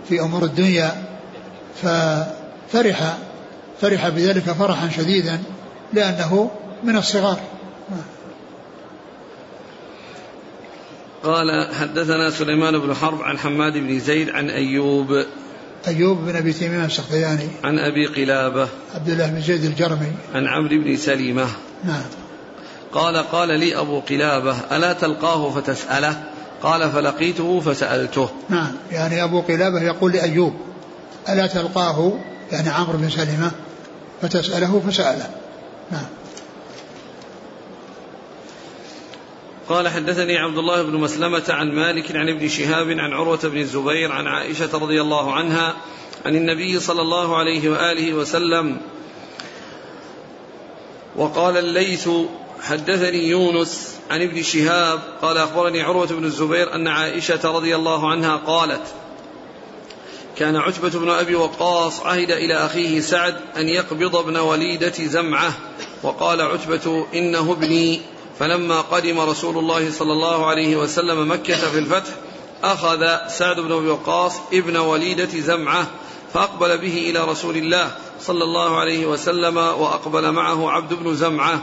[0.09, 1.03] في أمور الدنيا
[1.81, 3.17] ففرح
[3.81, 5.43] فرح بذلك فرحا شديدا
[5.93, 6.51] لأنه
[6.83, 7.39] من الصغار.
[11.23, 15.25] قال حدثنا سليمان بن حرب عن حماد بن زيد عن أيوب.
[15.87, 17.47] أيوب بن أبي تيمية السختياني.
[17.63, 18.67] عن أبي قلابة.
[18.95, 20.11] عبد الله بن زيد الجرمي.
[20.35, 21.47] عن عمرو بن سليمة.
[21.83, 22.03] نعم.
[22.93, 26.23] قال قال لي أبو قلابة ألا تلقاه فتسأله؟
[26.65, 28.29] قال فلقيته فسألته.
[28.49, 30.53] نعم يعني أبو قلابة يقول لأيوب
[31.29, 32.13] ألا تلقاه
[32.51, 33.51] يعني عمرو بن سلمة
[34.21, 35.29] فتسأله فسأله
[35.91, 36.05] نعم.
[39.69, 44.11] قال حدثني عبد الله بن مسلمة عن مالك عن ابن شهاب عن عروة بن الزبير
[44.11, 45.73] عن عائشة رضي الله عنها
[46.25, 48.77] عن النبي صلى الله عليه وآله وسلم
[51.15, 52.09] وقال الليث
[52.61, 58.35] حدثني يونس عن ابن شهاب قال أخبرني عروة بن الزبير أن عائشة رضي الله عنها
[58.35, 58.83] قالت
[60.37, 65.53] كان عتبة بن أبي وقاص عهد إلى أخيه سعد أن يقبض ابن وليدة زمعة
[66.03, 68.01] وقال عتبة إنه ابني.
[68.39, 72.11] فلما قدم رسول الله صلى الله عليه وسلم مكة في الفتح
[72.63, 75.87] أخذ سعد بن أبي وقاص ابن وليدة زمعة
[76.33, 77.91] فأقبل به إلى رسول الله
[78.21, 81.61] صلى الله عليه وسلم وأقبل معه عبد بن زمعة.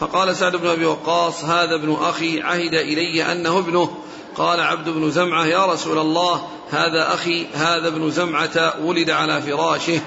[0.00, 3.90] فقال سعد بن أبي وقاص هذا ابن أخي عهد إلي أنه ابنه.
[4.36, 10.00] قال عبد بن زمعة يا رسول الله هذا أخي هذا ابن زمعة ولد على فراشه.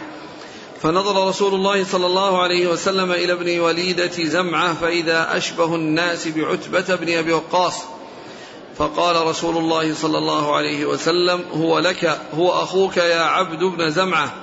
[0.82, 6.96] فنظر رسول الله صلى الله عليه وسلم إلى ابن وليدة زمعة فإذا أشبه الناس بعتبة
[6.96, 7.84] بن أبي وقاص
[8.78, 14.34] فقال رسول الله صلى الله عليه وسلم هو لك هو أخوك يا عبد بن زمعة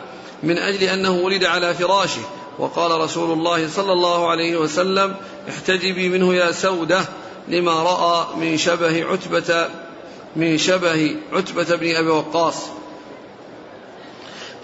[0.43, 2.23] من أجل أنه ولد على فراشه.
[2.59, 5.17] وقال رسول الله صلى الله عليه وسلم
[5.49, 7.01] احتجبي منه يا سودة
[7.49, 9.69] لما رأى من شبه عتبة
[10.37, 12.57] من شبه عتبة بن أبي وقاص.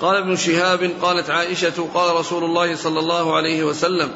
[0.01, 4.11] قال ابن شهاب قالت عائشة قال رسول الله صلى الله عليه وسلم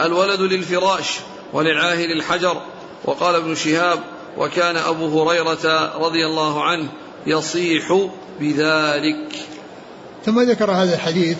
[0.00, 1.18] الولد للفراش
[1.52, 2.62] وللعاهر الحجر
[3.04, 4.00] وقال ابن شهاب
[4.38, 6.88] وكان أبو هريرة رضي الله عنه
[7.26, 8.08] يصيح
[8.40, 9.36] بذلك.
[10.26, 11.36] ثم ذكر هذا الحديث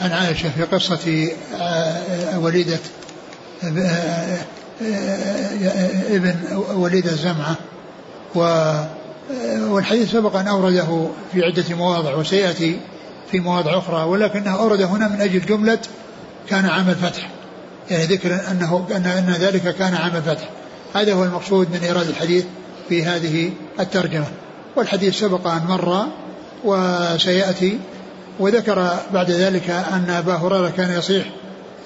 [0.00, 1.28] عن عائشة في قصة
[1.60, 2.78] آه، وليدة
[3.64, 4.38] آه،
[4.82, 6.34] آه، ابن
[6.74, 7.56] وليدة زمعة.
[9.58, 12.80] والحديث سبق أن أورده في عدة مواضع وسيأتي
[13.30, 15.78] في مواضع أخرى ولكنه أورد هنا من أجل جملة
[16.48, 17.30] كان عام الفتح.
[17.90, 20.48] يعني ذكر أنه أن, أن ذلك كان عام الفتح.
[20.94, 22.44] هذا هو المقصود من إيراد الحديث
[22.88, 24.26] في هذه الترجمة.
[24.76, 26.06] والحديث سبق أن مر
[26.64, 27.78] وسيأتي
[28.40, 31.24] وذكر بعد ذلك أن أبا هريرة كان يصيح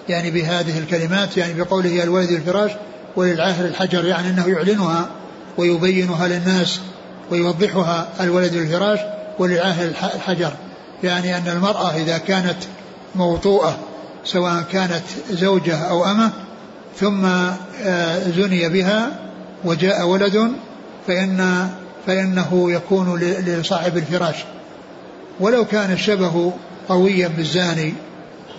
[0.09, 2.71] يعني بهذه الكلمات يعني بقوله الولد الفراش
[3.17, 5.09] وللعاهر الحجر يعني أنه يعلنها
[5.59, 6.81] ويبينها للناس
[7.31, 8.99] ويوضحها الولد الفراش
[9.39, 9.85] وللعاهر
[10.15, 10.53] الحجر.
[11.03, 12.57] يعني أن المرأة إذا كانت
[13.15, 13.79] موطوءة
[14.25, 16.31] سواء كانت زوجة أو أمة
[17.01, 17.25] ثم
[17.85, 19.11] آه، زني بها
[19.65, 20.53] وجاء ولد
[21.07, 21.69] فإن
[22.07, 24.37] فإنه يكون لصاحب الفراش.
[25.41, 26.53] ولو كان الشبه
[26.89, 27.95] قويا بالزاني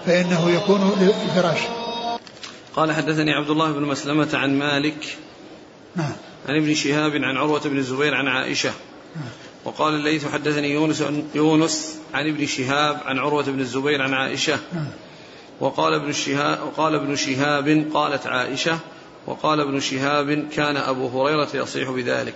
[0.05, 1.59] فإنه يكون للفراش
[2.75, 5.17] قال حدثني عبد الله بن مسلمة عن مالك
[5.95, 6.11] نعم.
[6.49, 8.71] عن ابن شهاب عن عروة بن الزبير عن عائشة.
[9.15, 9.25] نعم.
[9.65, 11.03] وقال الليث حدثني يونس
[11.35, 14.59] يونس عن ابن شهاب عن عروة بن الزبير عن عائشة.
[14.73, 14.87] نعم.
[15.59, 18.79] وقال ابن شهاب وقال ابن شهاب قالت عائشة.
[19.27, 22.35] وقال ابن شهاب كان أبو هريرة يصيح بذلك.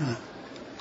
[0.00, 0.14] نعم.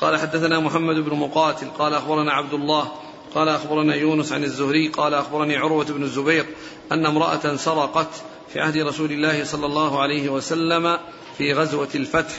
[0.01, 2.91] قال حدثنا محمد بن مقاتل قال أخبرنا عبد الله
[3.35, 6.45] قال أخبرنا يونس عن الزهري قال أخبرني عروة بن الزبير
[6.91, 8.09] أن امرأة سرقت
[8.53, 10.97] في عهد رسول الله صلى الله عليه وسلم
[11.37, 12.35] في غزوة الفتح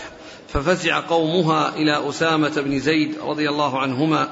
[0.49, 4.29] ففزع قومها إلى أسامة بن زيد رضي الله عنهما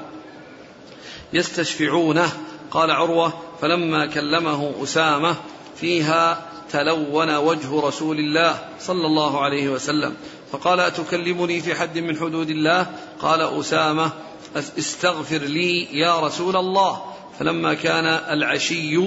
[1.33, 2.29] يستشفعونه.
[2.71, 5.35] قال عروة فلما كلمه أسامة
[5.75, 10.15] فيها تلون وجه رسول الله صلى الله عليه وسلم
[10.55, 12.87] فقال أتكلمني في حد من حدود الله؟
[13.19, 14.11] قال أسامة
[14.55, 17.01] استغفر لي يا رسول الله.
[17.39, 18.99] فلما كان العشي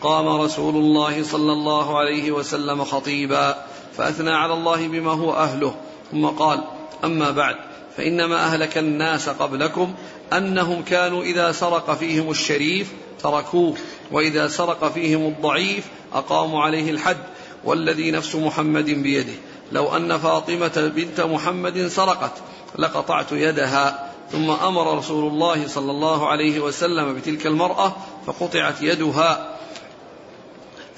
[0.00, 3.64] قام رسول الله صلى الله عليه وسلم خطيبا
[3.96, 5.74] فأثنى على الله بما هو أهله.
[6.12, 6.64] ثم قال
[7.04, 7.56] أما بعد
[7.96, 9.94] فإنما أهلك الناس قبلكم
[10.32, 12.92] أنهم كانوا إذا سرق فيهم الشريف
[13.22, 13.74] تركوه
[14.10, 17.16] وإذا سرق فيهم الضعيف أقاموا عليه الحد.
[17.64, 19.32] والذي نفس محمد بيده.
[19.72, 22.32] لو أن فاطمة بنت محمد سرقت
[22.78, 27.92] لقطعت يدها ثم أمر رسول الله صلى الله عليه وسلم بتلك المرأة
[28.26, 29.56] فقطعت يدها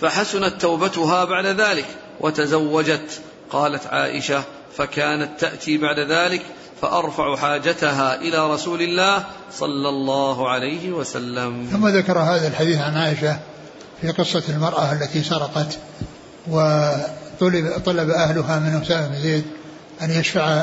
[0.01, 1.87] فحسنت توبتها بعد ذلك
[2.21, 3.21] وتزوجت.
[3.51, 4.43] قالت عائشة
[4.77, 6.43] فكانت تأتي بعد ذلك
[6.83, 11.69] فأرفع حاجتها إلى رسول الله صلى الله عليه وسلم.
[11.73, 13.39] ثم ذكر هذا الحديث عن عائشة
[14.01, 15.79] في قصة المرأة التي سرقت
[16.51, 17.22] وطلب
[17.85, 19.45] طلب أهلها من أسامة بن زيد
[20.03, 20.63] أن يشفع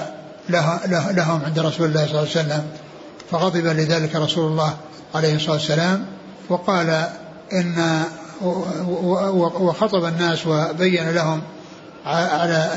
[0.50, 0.80] له
[1.12, 2.64] لهم عند رسول الله صلى الله عليه وسلم.
[3.32, 4.74] فغضب لذلك رسول الله
[5.16, 6.06] عليه الصلاة والسلام
[6.50, 7.08] وقال
[7.54, 8.04] إن
[9.60, 11.42] وخطب الناس وبين لهم
[12.06, 12.70] على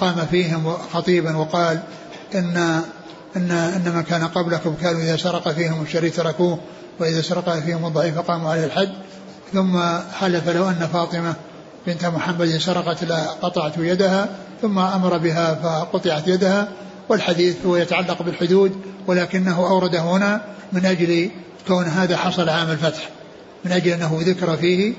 [0.00, 1.80] قام فيهم خطيبا وقال
[2.34, 2.56] ان
[3.36, 6.58] ان إن من كان قبلكم كانوا إذا سرق فيهم الشريف تركوه
[7.00, 8.92] وإذا سرق فيهم الضعيف قاموا عليه الحد.
[9.52, 9.78] ثم
[10.20, 11.34] حلف لو أن فاطمة
[11.86, 16.68] بنت محمد سرقت لقطعت يدها ثم أمر بها فقطعت يدها
[17.08, 21.30] والحديث هو يتعلق بالحدود ولكنه أورده هنا من أجل
[21.68, 23.10] كون هذا حصل عام الفتح
[23.64, 24.94] من أجل أنه ذكر فيه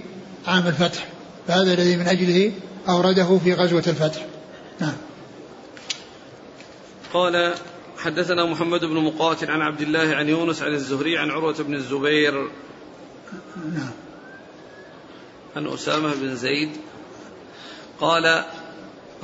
[0.47, 1.07] عام الفتح
[1.47, 2.51] فهذا الذي من أجله
[2.89, 4.25] أورده في غزوة الفتح.
[4.79, 4.93] نعم.
[7.13, 7.53] قال
[7.97, 12.49] حدثنا محمد بن مقاتل عن عبد الله عن يونس عن الزهري عن عروة بن الزبير.
[13.73, 14.04] نعم.
[15.55, 16.69] عن أسامة بن زيد
[18.01, 18.25] قال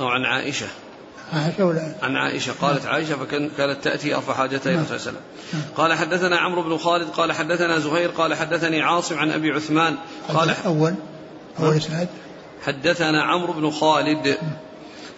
[0.00, 0.66] أو عن عائشة.
[1.32, 2.52] عائشة ولا عن عائشة.
[2.60, 5.62] قالت عائشة فكانت تأتي أرفع حاجتها إلى الرسول صلى الله عليه وسلم.
[5.62, 5.74] نعم.
[5.76, 9.96] قال حدثنا عمرو بن خالد قال حدثنا زهير قال حدثني عاصم عن أبي عثمان.
[10.34, 10.94] قال أول
[11.60, 12.08] أول إسناد.
[12.62, 14.38] حدثنا عمرو بن خالد.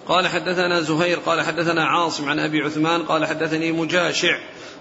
[0.09, 4.39] قال حدثنا زهير قال حدثنا عاصم عن أبي عثمان قال حدثني مجاشع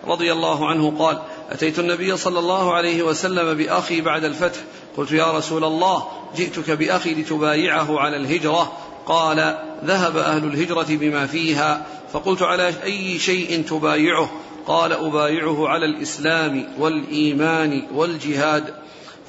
[0.08, 1.22] رضي الله عنه قال
[1.52, 4.60] أتيت النبي صلى الله عليه وسلم بأخي بعد الفتح
[4.98, 8.78] قلت يا رسول الله جئتك بأخي لتبايعه على الهجرة.
[9.06, 11.86] قال ذهب أهل الهجرة بما فيها.
[12.14, 14.32] فقلت على أي شيء تبايعه؟
[14.68, 18.74] قال أبايعه على الإسلام والإيمان والجهاد.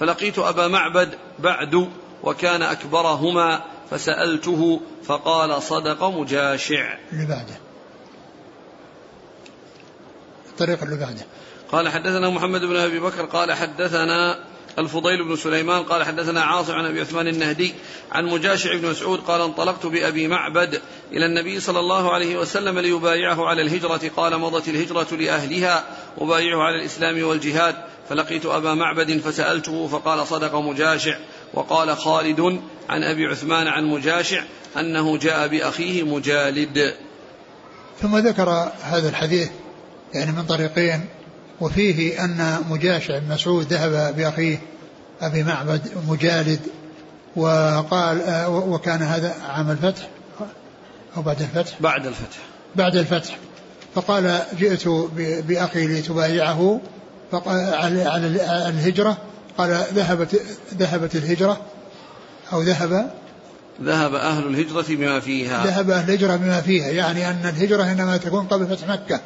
[0.01, 1.09] فلقيت أبا معبد
[1.39, 1.89] بعد
[2.23, 6.95] وكان أكبرهما فسألته فقال صدق مجاشع.
[7.13, 7.65] اللي بعده
[10.55, 11.27] الطريق اللي بعده
[11.73, 14.39] قال حدثنا محمد بن أبي بكر قال حدثنا
[14.79, 17.75] الفضيل بن سليمان قال حدثنا عاصم عن أبي عثمان النهدي
[18.13, 20.81] عن مجاشع بن مسعود قال انطلقت بأبي معبد
[21.13, 25.85] إلى النبي صلى الله عليه وسلم ليبايعه على الهجرة قال مضت الهجرة لأهلها
[26.19, 27.77] وبايعه على الإسلام والجهاد
[28.09, 31.19] فلقيت أبا معبد فسألته فقال صدق مجاشع
[31.55, 34.43] وقال خالد عن أبي عثمان عن مجاشع
[34.77, 36.95] أنه جاء بأخيه مجالد.
[38.03, 39.49] ثم ذكر هذا الحديث
[40.15, 41.09] يعني من طريقين
[41.61, 44.59] وفيه أن مجاشع بن مسعود ذهب بأخيه
[45.21, 46.61] أبي معبد مجالد
[47.37, 50.09] وقال وكان هذا عام الفتح
[51.17, 52.39] أو بعد الفتح؟ بعد الفتح.
[52.77, 53.39] بعد الفتح.
[53.95, 54.89] فقال جئت
[55.19, 56.81] بأخي لتبايعه
[57.33, 57.61] فقال
[58.07, 58.27] على
[58.69, 59.17] الهجرة.
[59.59, 60.41] قال ذهبت
[60.75, 61.61] ذهبت الهجرة
[62.53, 63.11] أو ذهب؟
[63.83, 65.67] ذهب أهل الهجرة بما فيها.
[65.67, 66.89] ذهب أهل الهجرة بما فيها.
[66.89, 69.21] يعني أن الهجرة إنما تكون قبل فتح مكة.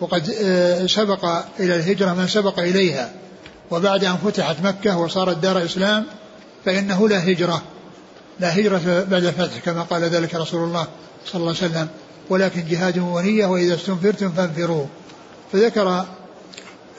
[0.00, 1.24] وقد آه، سبق
[1.60, 3.10] إلى الهجرة من سبق إليها.
[3.70, 6.04] وبعد أن فتحت مكة وصارت دار إسلام
[6.64, 7.62] فإنه لا هجرة.
[8.40, 10.86] لا هجرة بعد الفتح كما قال ذلك رسول الله
[11.26, 11.88] صلى الله عليه وسلم.
[12.30, 14.86] ولكن جهاد ونية وإذا استنفرتم فانفروا.
[15.52, 16.04] فذكر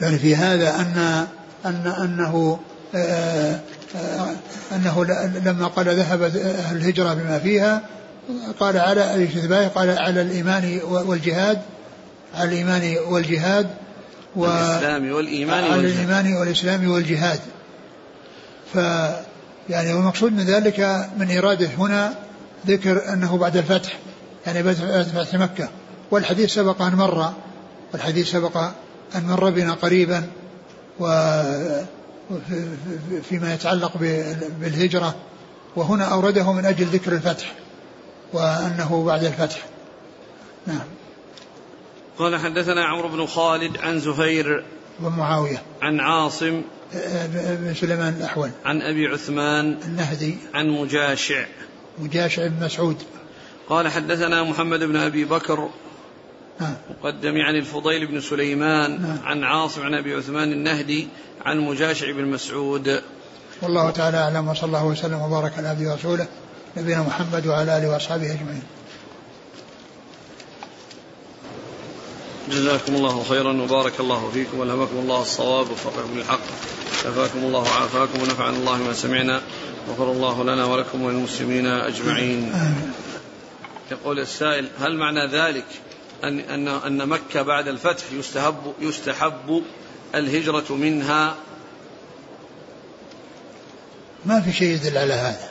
[0.00, 1.26] يعني في هذا أن
[1.66, 2.58] أن أنه
[2.94, 3.60] آه،
[3.96, 4.28] آه،
[4.72, 5.04] أنه
[5.44, 7.82] لما قال ذهبت أهل الهجرة بما فيها
[8.60, 9.28] قال على
[9.74, 11.62] قال على الإيمان والجهاد.
[12.36, 13.66] على الإيمان والجهاد
[14.36, 17.40] و الإسلام والإيمان على الإيمان والإسلام والجهاد.
[18.74, 18.76] ف
[19.68, 22.14] يعني والمقصود من ذلك من إرادة هنا
[22.66, 23.98] ذكر أنه بعد الفتح
[24.46, 25.68] يعني بعد فتح مكة.
[26.10, 27.32] والحديث سبق أن مر
[27.92, 28.56] والحديث سبق
[29.16, 30.26] أن مر بنا قريبا
[31.00, 31.06] و
[33.28, 33.92] فيما يتعلق
[34.60, 35.14] بالهجرة.
[35.76, 37.52] وهنا أورده من أجل ذكر الفتح
[38.32, 39.58] وأنه بعد الفتح.
[40.66, 40.95] نعم.
[42.18, 44.64] قال حدثنا عمرو بن خالد عن زهير
[45.02, 45.62] ومعاوية.
[45.82, 46.62] عن عاصم
[47.34, 48.50] بن سليمان الأحول.
[48.64, 50.36] عن أبي عثمان النهدي.
[50.54, 51.44] عن مجاشع.
[51.98, 52.96] مجاشع بن مسعود.
[53.68, 55.68] قال حدثنا محمد بن أبي بكر
[56.60, 56.74] نعم.
[56.90, 59.18] مقدم عن الفضيل بن سليمان نعم.
[59.24, 61.08] عن عاصم عن أبي عثمان النهدي
[61.44, 63.02] عن مجاشع بن مسعود.
[63.62, 66.26] والله تعالى أعلم وصلى الله وسلم وبارك على عبده ورسوله
[66.76, 68.62] نبينا محمد وعلى آله وأصحابه أجمعين.
[72.50, 76.40] جزاكم الله خيرا وبارك الله فيكم والهمكم الله الصواب وفقكم للحق
[77.02, 79.42] شفاكم الله وعافاكم ونفعنا الله ما سمعنا
[79.88, 82.52] غفر الله لنا ولكم وللمسلمين أجمعين.
[83.90, 85.66] يقول السائل هل معنى ذلك
[86.24, 89.62] أن أن أن مكة بعد الفتح يستحب يستحب
[90.14, 91.34] الهجرة منها؟
[94.26, 95.48] ما في شيء يدل على هذا.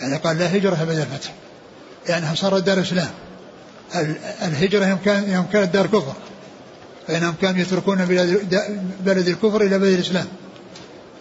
[0.00, 1.34] يعني قال لا هجرة بعد الفتح.
[2.08, 3.10] لأنها صارت دار اسلام.
[4.42, 6.14] الهجرة يوم كان يوم كانت دار كفر.
[7.06, 8.04] فإنهم كانوا يتركون
[9.04, 10.26] بلد, الكفر إلى بلد الإسلام.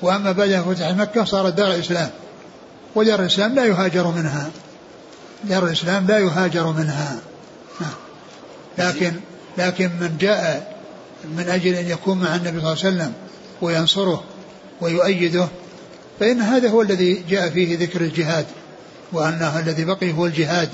[0.02, 2.10] وأما بعد فتح مكة صارت دار الإسلام.
[2.96, 4.50] ودار الإسلام لا يهاجر منها.
[5.44, 7.20] دار الإسلام لا يهاجر منها.
[8.78, 9.14] لكن
[9.58, 10.74] لكن من جاء
[11.38, 13.14] من أجل أن يكون مع النبي صلى الله عليه وسلم
[13.62, 14.24] وينصره
[14.82, 15.48] ويؤيده
[16.20, 18.46] فإن هذا هو الذي جاء فيه ذكر الجهاد
[19.12, 20.70] وأنه الذي بقي هو الجهاد.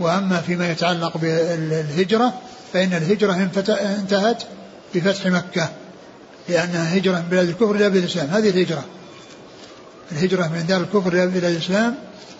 [0.00, 2.32] وأما فيما يتعلق بالهجرة
[2.72, 3.50] فإن الهجرة
[3.98, 4.42] انتهت
[4.94, 5.68] بفتح مكة
[6.48, 8.28] لأنها هجرة من بلاد الكفر إلى بلاد الإسلام.
[8.28, 8.84] هذه الهجرة.
[10.12, 11.94] الهجرة من دار الكفر إلى بلاد الإسلام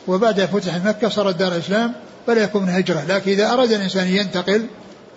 [0.08, 1.92] وبعد فتح مكة صارت دار الإسلام
[2.26, 3.04] فلا يكون هجرة.
[3.08, 4.66] لكن إذا أراد الإنسان ينتقل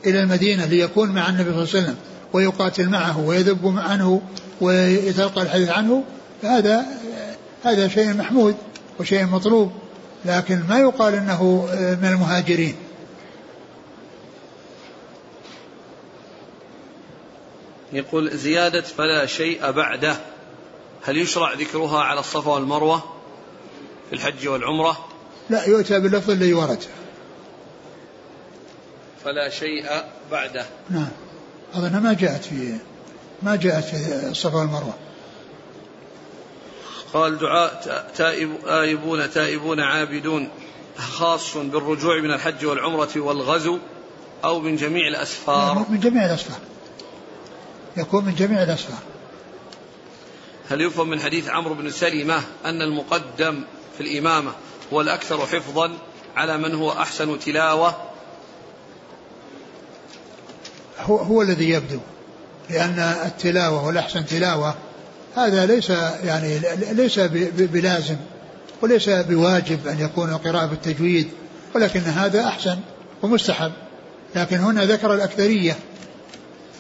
[0.06, 1.96] إلى المدينة ليكون مع النبي صلى الله عليه وسلم
[2.34, 4.22] ويقاتل معه ويذب عنه
[4.62, 6.04] ويتلقى الحديث عنه
[6.42, 6.86] فهذا
[7.64, 8.56] هذا شيء محمود
[9.00, 9.72] وشيء مطلوب.
[10.26, 12.76] لكن ما يقال إنه آه، من المهاجرين.
[17.94, 20.18] يقول زيادة فلا شيء بعده.
[21.04, 23.04] هل يشرع ذكرها على الصفا والمروة
[24.10, 24.98] في الحج والعمرة؟
[25.50, 26.84] لا يؤتى باللفظ الذي ورد.
[29.24, 29.86] فلا شيء
[30.32, 30.66] بعده.
[30.90, 31.08] نعم.
[31.74, 32.78] أظنها ما جاءت في
[33.44, 34.94] ما جاءت في الصفا والمروة.
[37.16, 40.50] قال دعاء تائب آيبون تائبون عابدون
[40.98, 43.80] خاص بالرجوع من الحج والعمرة والغزو
[44.44, 45.86] أو من جميع الأسفار.
[45.90, 46.60] من جميع الأسفار.
[47.98, 49.00] يكون من جميع الأسفار.
[50.70, 53.64] هل يفهم من حديث عمرو بن سلمة أن المقدم
[53.98, 54.52] في الإمامة
[54.94, 55.92] هو الأكثر حفظا
[56.36, 57.96] على من هو أحسن تلاوة؟
[61.00, 62.00] هو, هو الذي يبدو
[62.70, 64.76] لأن التلاوة والأحسن تلاوة
[65.36, 65.90] هذا ليس
[66.24, 66.60] يعني
[66.92, 67.20] ليس
[67.60, 68.16] بلازم
[68.82, 71.30] وليس بواجب أن يكون قراءة بالتجويد
[71.76, 72.80] ولكن هذا أحسن
[73.22, 73.72] ومستحب.
[74.36, 75.76] لكن هنا ذكر الأكثرية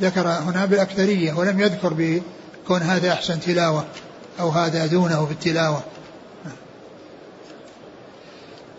[0.01, 3.85] ذكر هنا بالأكثرية ولم يذكر بكون هذا أحسن تلاوة
[4.39, 5.83] أو هذا دونه في التلاوة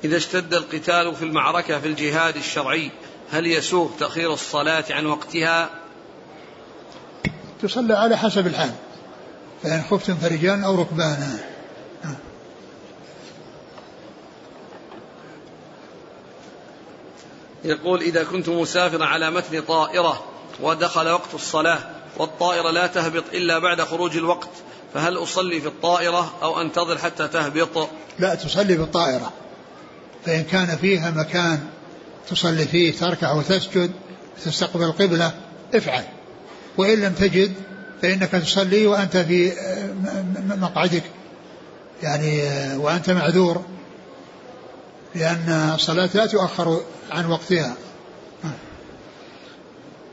[0.04, 2.90] إذا اشتد القتال في المعركة في الجهاد الشرعي
[3.30, 5.70] هل يسوغ تأخير الصلاة عن وقتها؟
[7.62, 8.72] تصلى على حسب الحال.
[9.66, 11.38] فإن خفتم فرجال أو ركبانا
[17.64, 20.24] يقول إذا كنت مسافرا على متن طائرة
[20.60, 21.78] ودخل وقت الصلاة
[22.16, 24.48] والطائرة لا تهبط إلا بعد خروج الوقت
[24.94, 27.88] فهل أصلي في الطائرة أو أنتظر حتى تهبط؟
[28.18, 29.32] لا تصلي في الطائرة.
[30.26, 31.66] فإن كان فيها مكان
[32.28, 33.92] تصلي فيه تركع وتسجد
[34.44, 35.34] تستقبل القبلة
[35.74, 36.04] افعل.
[36.76, 37.54] وإن لم تجد
[38.02, 39.52] فإنك تصلي وأنت في
[40.48, 41.02] مقعدك.
[42.02, 42.42] يعني
[42.76, 43.64] وأنت معذور.
[45.14, 46.80] لأن الصلاة لا تؤخر
[47.10, 47.74] عن وقتها.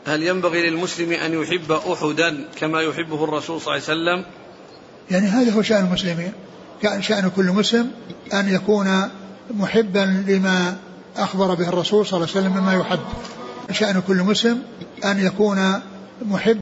[0.05, 4.25] هل ينبغي للمسلم أن يحب أحدا كما يحبه الرسول صلى الله عليه وسلم؟
[5.11, 6.31] يعني هذا هو شأن المسلمين
[6.81, 7.91] كأن شأن كل مسلم
[8.33, 9.09] أن يكون
[9.51, 10.77] محبا لما
[11.17, 12.99] أخبر به الرسول صلى الله عليه وسلم مما يحب.
[13.71, 14.63] شأن كل مسلم
[15.05, 15.81] أن يكون
[16.21, 16.59] محب